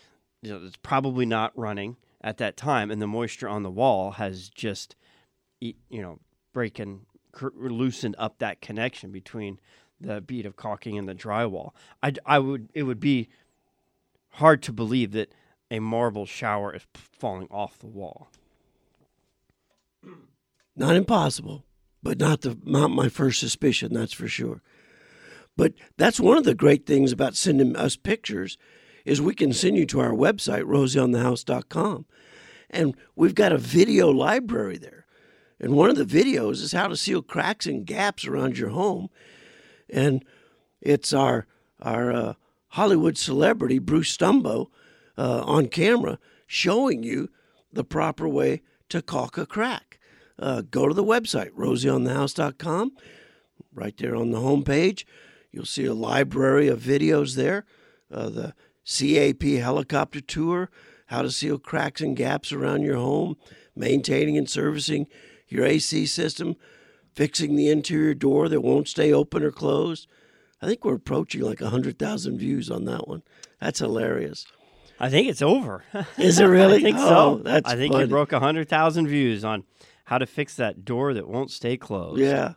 you 0.41 0.51
know, 0.51 0.65
it's 0.65 0.77
probably 0.77 1.25
not 1.25 1.51
running 1.57 1.97
at 2.21 2.37
that 2.37 2.55
time, 2.55 2.91
and 2.91 3.01
the 3.01 3.07
moisture 3.07 3.49
on 3.49 3.63
the 3.63 3.71
wall 3.71 4.11
has 4.11 4.49
just, 4.49 4.95
you 5.59 5.73
know, 5.89 6.19
breaking, 6.53 7.01
cr- 7.31 7.49
loosened 7.55 8.15
up 8.17 8.37
that 8.37 8.61
connection 8.61 9.11
between 9.11 9.59
the 10.03 10.21
bead 10.21 10.45
of 10.45 10.55
caulking 10.55 10.97
and 10.97 11.07
the 11.07 11.15
drywall. 11.15 11.71
I, 12.01 12.13
I 12.25 12.39
would, 12.39 12.69
it 12.73 12.83
would 12.83 12.99
be 12.99 13.29
hard 14.31 14.61
to 14.63 14.73
believe 14.73 15.11
that 15.11 15.33
a 15.71 15.79
marble 15.79 16.25
shower 16.25 16.75
is 16.75 16.83
falling 16.93 17.47
off 17.49 17.79
the 17.79 17.87
wall. 17.87 18.29
Not 20.75 20.95
impossible, 20.95 21.65
but 22.01 22.19
not 22.19 22.41
the 22.41 22.57
not 22.63 22.89
my 22.89 23.09
first 23.09 23.39
suspicion. 23.39 23.93
That's 23.93 24.13
for 24.13 24.27
sure. 24.27 24.61
But 25.55 25.73
that's 25.97 26.19
one 26.19 26.37
of 26.37 26.45
the 26.45 26.55
great 26.55 26.85
things 26.85 27.11
about 27.11 27.35
sending 27.35 27.75
us 27.75 27.95
pictures 27.95 28.57
is 29.05 29.21
we 29.21 29.35
can 29.35 29.53
send 29.53 29.77
you 29.77 29.85
to 29.85 29.99
our 29.99 30.11
website 30.11 30.63
rosieonthehouse.com, 30.63 32.05
and 32.69 32.95
we've 33.15 33.35
got 33.35 33.51
a 33.51 33.57
video 33.57 34.09
library 34.09 34.77
there. 34.77 35.05
And 35.59 35.73
one 35.73 35.89
of 35.89 35.95
the 35.95 36.05
videos 36.05 36.61
is 36.61 36.71
how 36.71 36.87
to 36.87 36.97
seal 36.97 37.21
cracks 37.21 37.65
and 37.65 37.85
gaps 37.85 38.25
around 38.25 38.57
your 38.57 38.69
home, 38.69 39.09
and 39.93 40.25
it's 40.81 41.13
our 41.13 41.45
our 41.81 42.11
uh, 42.11 42.33
Hollywood 42.69 43.17
celebrity 43.17 43.79
Bruce 43.79 44.15
Stumbo 44.15 44.67
uh, 45.17 45.43
on 45.45 45.67
camera 45.67 46.17
showing 46.47 47.03
you 47.03 47.29
the 47.71 47.83
proper 47.83 48.27
way 48.27 48.61
to 48.89 49.01
caulk 49.01 49.37
a 49.37 49.45
crack. 49.45 49.99
Uh, 50.39 50.61
go 50.61 50.87
to 50.87 50.93
the 50.93 51.03
website 51.03 51.51
rosieonthehouse.com. 51.51 52.93
Right 53.73 53.95
there 53.97 54.15
on 54.15 54.31
the 54.31 54.39
home 54.39 54.63
page, 54.63 55.05
you'll 55.51 55.65
see 55.65 55.85
a 55.85 55.93
library 55.93 56.67
of 56.67 56.79
videos 56.79 57.35
there. 57.35 57.65
Uh, 58.11 58.29
the 58.29 58.53
CAP 58.85 59.43
helicopter 59.43 60.21
tour, 60.21 60.69
how 61.07 61.21
to 61.21 61.31
seal 61.31 61.57
cracks 61.57 62.01
and 62.01 62.15
gaps 62.15 62.51
around 62.51 62.81
your 62.81 62.97
home, 62.97 63.35
maintaining 63.75 64.37
and 64.37 64.49
servicing 64.49 65.07
your 65.47 65.65
AC 65.65 66.05
system, 66.05 66.55
fixing 67.15 67.55
the 67.55 67.69
interior 67.69 68.13
door 68.13 68.49
that 68.49 68.61
won't 68.61 68.87
stay 68.87 69.11
open 69.13 69.43
or 69.43 69.51
closed. 69.51 70.07
I 70.61 70.65
think 70.67 70.83
we're 70.85 70.95
approaching 70.95 71.41
like 71.41 71.61
100,000 71.61 72.37
views 72.37 72.69
on 72.71 72.85
that 72.85 73.07
one. 73.07 73.23
That's 73.59 73.79
hilarious. 73.79 74.45
I 74.99 75.09
think 75.09 75.27
it's 75.27 75.41
over. 75.41 75.83
Is 76.17 76.39
it 76.39 76.45
really? 76.45 76.77
I 76.77 76.81
think 76.81 76.97
Oh, 76.99 77.37
so. 77.37 77.43
that's 77.43 77.69
I 77.71 77.75
think 77.75 77.91
funny. 77.93 78.05
you 78.05 78.09
broke 78.09 78.31
hundred 78.31 78.69
thousand 78.69 79.07
views 79.07 79.43
on 79.43 79.63
how 80.05 80.17
to 80.17 80.25
fix 80.25 80.55
that 80.55 80.85
door 80.85 81.13
that 81.13 81.27
won't 81.27 81.51
stay 81.51 81.75
closed. 81.77 82.19
Yeah. 82.21 82.53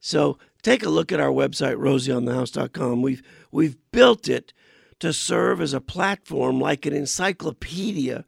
So 0.00 0.38
take 0.62 0.82
a 0.84 0.88
look 0.88 1.12
at 1.12 1.20
our 1.20 1.30
website, 1.30 1.76
rosieonthehouse.com. 1.76 3.02
We've 3.02 3.22
we've 3.52 3.76
built 3.92 4.28
it 4.28 4.52
to 5.00 5.12
serve 5.12 5.60
as 5.60 5.72
a 5.74 5.80
platform 5.80 6.60
like 6.60 6.86
an 6.86 6.94
encyclopedia 6.94 8.24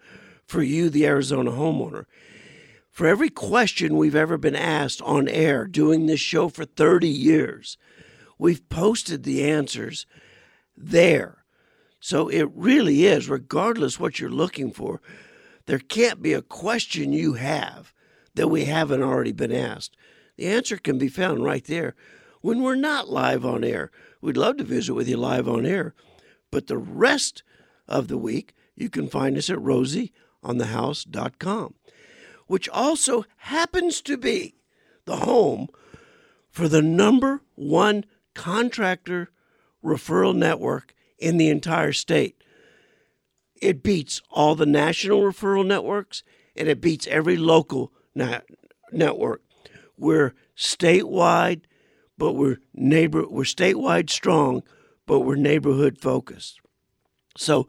for 0.47 0.63
you, 0.63 0.91
the 0.91 1.07
Arizona 1.07 1.51
homeowner. 1.51 2.05
For 2.97 3.07
every 3.07 3.29
question 3.29 3.99
we've 3.99 4.17
ever 4.17 4.39
been 4.39 4.57
asked 4.57 5.03
on 5.03 5.29
air 5.29 5.67
doing 5.67 6.07
this 6.07 6.19
show 6.19 6.49
for 6.49 6.65
30 6.65 7.07
years, 7.07 7.77
we've 8.39 8.67
posted 8.71 9.23
the 9.23 9.51
answers 9.51 10.07
there. 10.75 11.45
So 12.01 12.29
it 12.29 12.49
really 12.55 13.05
is, 13.05 13.29
regardless 13.29 14.01
what 14.01 14.19
you're 14.19 14.31
looking 14.31 14.73
for, 14.73 15.03
there 15.67 15.79
can't 15.79 16.23
be 16.23 16.33
a 16.33 16.41
question 16.41 17.13
you 17.13 17.35
have 17.35 17.93
that 18.35 18.49
we 18.49 18.65
haven't 18.65 19.03
already 19.03 19.33
been 19.33 19.53
asked. 19.53 19.95
The 20.39 20.47
answer 20.47 20.79
can 20.79 20.97
be 20.97 21.09
found 21.09 21.45
right 21.45 21.67
there 21.67 21.95
when 22.41 22.63
we're 22.63 22.77
not 22.77 23.11
live 23.11 23.45
on 23.45 23.63
air. 23.63 23.91
We'd 24.23 24.39
love 24.39 24.57
to 24.57 24.65
visit 24.65 24.95
with 24.95 25.07
you 25.07 25.19
live 25.19 25.47
on 25.47 25.67
air, 25.67 25.93
but 26.51 26.67
the 26.67 26.79
rest 26.79 27.43
of 27.87 28.09
the 28.09 28.17
week, 28.17 28.55
you 28.75 28.89
can 28.89 29.07
find 29.07 29.37
us 29.37 29.51
at 29.51 29.59
rosieonthehouse.com, 29.59 31.75
which 32.47 32.69
also 32.69 33.25
happens 33.37 34.01
to 34.03 34.17
be 34.17 34.55
the 35.05 35.17
home 35.17 35.69
for 36.51 36.69
the 36.69 36.83
number 36.83 37.43
one 37.55 38.05
contractor 38.35 39.31
referral 39.85 40.35
network 40.35 40.95
in 41.19 41.37
the 41.37 41.49
entire 41.49 41.93
state. 41.93 42.43
It 43.61 43.83
beats 43.83 44.21
all 44.31 44.55
the 44.55 44.67
national 44.67 45.23
referral 45.23 45.67
networks 45.67 46.23
and 46.55 46.69
it 46.69 46.81
beats 46.81 47.07
every 47.07 47.37
local 47.37 47.93
na- 48.15 48.41
network. 48.93 49.43
We're 49.97 50.35
statewide, 50.57 51.63
but 52.19 52.35
we're 52.35 52.59
neighbor 52.75 53.27
we're 53.29 53.45
statewide 53.45 54.11
strong, 54.11 54.63
but 55.07 55.21
we're 55.21 55.37
neighborhood 55.37 55.99
focused. 55.99 56.61
So 57.37 57.67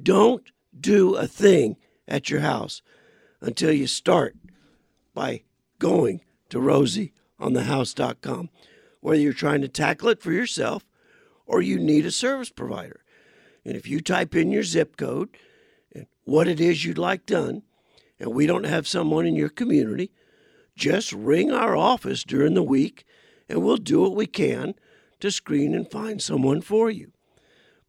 don't 0.00 0.50
do 0.78 1.16
a 1.16 1.26
thing 1.26 1.76
at 2.06 2.30
your 2.30 2.40
house 2.40 2.82
until 3.40 3.72
you 3.72 3.86
start 3.86 4.36
by 5.14 5.42
going 5.78 6.20
to 6.50 6.58
rosieonthehouse.com. 6.58 8.50
Whether 9.00 9.20
you're 9.20 9.32
trying 9.32 9.60
to 9.60 9.68
tackle 9.68 10.08
it 10.08 10.20
for 10.20 10.32
yourself 10.32 10.84
or 11.46 11.62
you 11.62 11.78
need 11.78 12.04
a 12.06 12.10
service 12.10 12.50
provider. 12.50 13.04
And 13.64 13.76
if 13.76 13.86
you 13.86 14.00
type 14.00 14.34
in 14.34 14.50
your 14.50 14.62
zip 14.62 14.96
code 14.96 15.30
and 15.92 16.06
what 16.24 16.48
it 16.48 16.60
is 16.60 16.84
you'd 16.84 16.98
like 16.98 17.26
done, 17.26 17.62
and 18.20 18.34
we 18.34 18.46
don't 18.46 18.64
have 18.64 18.88
someone 18.88 19.26
in 19.26 19.36
your 19.36 19.48
community, 19.48 20.10
just 20.74 21.12
ring 21.12 21.52
our 21.52 21.76
office 21.76 22.24
during 22.24 22.54
the 22.54 22.62
week 22.62 23.04
and 23.48 23.62
we'll 23.62 23.76
do 23.76 24.00
what 24.00 24.14
we 24.14 24.26
can 24.26 24.74
to 25.20 25.30
screen 25.30 25.74
and 25.74 25.90
find 25.90 26.22
someone 26.22 26.60
for 26.60 26.90
you. 26.90 27.12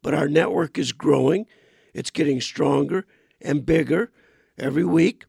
But 0.02 0.14
our 0.14 0.28
network 0.28 0.78
is 0.78 0.92
growing, 0.92 1.46
it's 1.92 2.10
getting 2.10 2.40
stronger 2.40 3.06
and 3.40 3.66
bigger 3.66 4.10
every 4.58 4.84
week. 4.84 5.24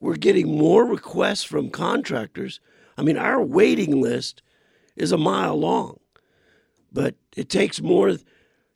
We're 0.00 0.16
getting 0.16 0.56
more 0.56 0.84
requests 0.84 1.44
from 1.44 1.70
contractors. 1.70 2.60
I 2.96 3.02
mean, 3.02 3.16
our 3.16 3.42
waiting 3.42 4.00
list 4.00 4.42
is 4.94 5.12
a 5.12 5.18
mile 5.18 5.56
long, 5.56 6.00
but 6.92 7.14
it 7.36 7.48
takes 7.48 7.80
more 7.80 8.16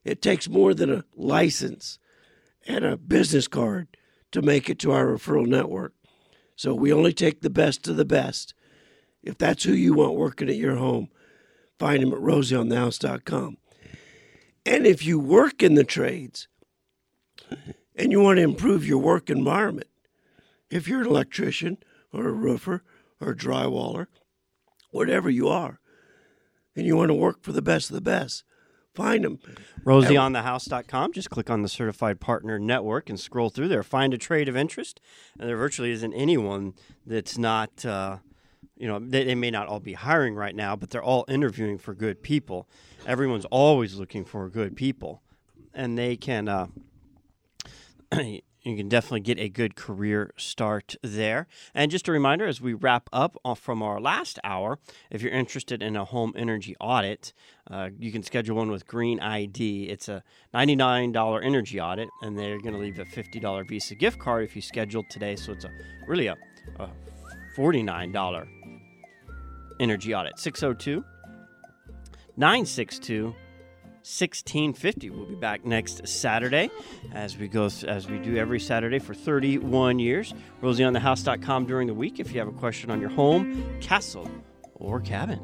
it 0.02 0.22
takes 0.22 0.48
more 0.48 0.72
than 0.72 0.92
a 0.92 1.04
license 1.14 1.98
and 2.66 2.84
a 2.84 2.96
business 2.96 3.46
card 3.48 3.88
to 4.32 4.40
make 4.40 4.70
it 4.70 4.78
to 4.80 4.92
our 4.92 5.06
referral 5.06 5.46
network. 5.46 5.92
So 6.56 6.74
we 6.74 6.92
only 6.92 7.12
take 7.12 7.40
the 7.40 7.50
best 7.50 7.86
of 7.88 7.96
the 7.96 8.04
best. 8.04 8.54
If 9.22 9.36
that's 9.36 9.64
who 9.64 9.72
you 9.72 9.94
want 9.94 10.14
working 10.14 10.48
at 10.48 10.56
your 10.56 10.76
home, 10.76 11.08
find 11.78 12.02
them 12.02 12.12
at 12.12 12.18
rosieonthehouse.com. 12.18 13.58
And 14.66 14.86
if 14.86 15.04
you 15.04 15.18
work 15.18 15.62
in 15.62 15.74
the 15.74 15.84
trades 15.84 16.48
and 17.96 18.12
you 18.12 18.20
want 18.20 18.38
to 18.38 18.42
improve 18.42 18.86
your 18.86 18.98
work 18.98 19.28
environment, 19.30 19.88
if 20.70 20.88
you're 20.88 21.02
an 21.02 21.06
electrician 21.06 21.78
or 22.12 22.28
a 22.28 22.32
roofer 22.32 22.82
or 23.20 23.32
a 23.32 23.36
drywaller, 23.36 24.06
whatever 24.90 25.28
you 25.28 25.48
are, 25.48 25.80
and 26.76 26.86
you 26.86 26.96
want 26.96 27.08
to 27.08 27.14
work 27.14 27.42
for 27.42 27.52
the 27.52 27.62
best 27.62 27.90
of 27.90 27.94
the 27.94 28.00
best, 28.00 28.44
find 28.94 29.24
them. 29.24 29.38
RosieOnTheHouse.com. 29.84 31.12
Just 31.12 31.30
click 31.30 31.50
on 31.50 31.62
the 31.62 31.68
Certified 31.68 32.20
Partner 32.20 32.58
Network 32.58 33.10
and 33.10 33.18
scroll 33.18 33.50
through 33.50 33.68
there. 33.68 33.82
Find 33.82 34.14
a 34.14 34.18
trade 34.18 34.48
of 34.48 34.56
interest, 34.56 35.00
and 35.38 35.48
there 35.48 35.56
virtually 35.56 35.90
isn't 35.90 36.14
anyone 36.14 36.74
that's 37.04 37.36
not, 37.36 37.84
uh, 37.84 38.18
you 38.76 38.86
know, 38.86 38.98
they, 38.98 39.24
they 39.24 39.34
may 39.34 39.50
not 39.50 39.66
all 39.66 39.80
be 39.80 39.94
hiring 39.94 40.34
right 40.34 40.54
now, 40.54 40.76
but 40.76 40.90
they're 40.90 41.02
all 41.02 41.24
interviewing 41.28 41.78
for 41.78 41.94
good 41.94 42.22
people. 42.22 42.68
Everyone's 43.06 43.46
always 43.46 43.96
looking 43.96 44.24
for 44.24 44.48
good 44.48 44.76
people, 44.76 45.22
and 45.74 45.98
they 45.98 46.16
can. 46.16 46.48
Uh, 46.48 46.66
you 48.62 48.76
can 48.76 48.88
definitely 48.88 49.20
get 49.20 49.38
a 49.38 49.48
good 49.48 49.74
career 49.74 50.32
start 50.36 50.96
there. 51.02 51.46
And 51.74 51.90
just 51.90 52.08
a 52.08 52.12
reminder 52.12 52.46
as 52.46 52.60
we 52.60 52.74
wrap 52.74 53.08
up 53.12 53.36
from 53.56 53.82
our 53.82 54.00
last 54.00 54.38
hour, 54.44 54.78
if 55.10 55.22
you're 55.22 55.32
interested 55.32 55.82
in 55.82 55.96
a 55.96 56.04
home 56.04 56.32
energy 56.36 56.76
audit, 56.80 57.32
uh, 57.70 57.90
you 57.98 58.12
can 58.12 58.22
schedule 58.22 58.56
one 58.56 58.70
with 58.70 58.86
Green 58.86 59.20
ID. 59.20 59.84
It's 59.84 60.08
a 60.08 60.22
$99 60.54 61.44
energy 61.44 61.80
audit, 61.80 62.08
and 62.22 62.38
they're 62.38 62.60
going 62.60 62.74
to 62.74 62.80
leave 62.80 62.98
a 62.98 63.04
$50 63.04 63.66
Visa 63.68 63.94
gift 63.94 64.18
card 64.18 64.44
if 64.44 64.54
you 64.54 64.62
schedule 64.62 65.04
today. 65.08 65.36
So 65.36 65.52
it's 65.52 65.64
a 65.64 65.70
really 66.06 66.26
a, 66.26 66.36
a 66.78 66.90
$49 67.56 68.46
energy 69.80 70.14
audit. 70.14 70.38
602 70.38 71.04
962 72.36 73.34
1650. 74.02 75.10
We'll 75.10 75.26
be 75.26 75.34
back 75.34 75.64
next 75.64 76.06
Saturday 76.08 76.70
as 77.12 77.36
we 77.36 77.48
go 77.48 77.68
as 77.86 78.08
we 78.08 78.18
do 78.18 78.36
every 78.36 78.60
Saturday 78.60 78.98
for 78.98 79.14
31 79.14 79.98
years. 79.98 80.34
RosieOnTheHouse.com 80.62 81.66
during 81.66 81.86
the 81.86 81.94
week 81.94 82.18
if 82.18 82.32
you 82.32 82.38
have 82.38 82.48
a 82.48 82.52
question 82.52 82.90
on 82.90 83.00
your 83.00 83.10
home, 83.10 83.78
castle, 83.80 84.30
or 84.74 85.00
cabin. 85.00 85.40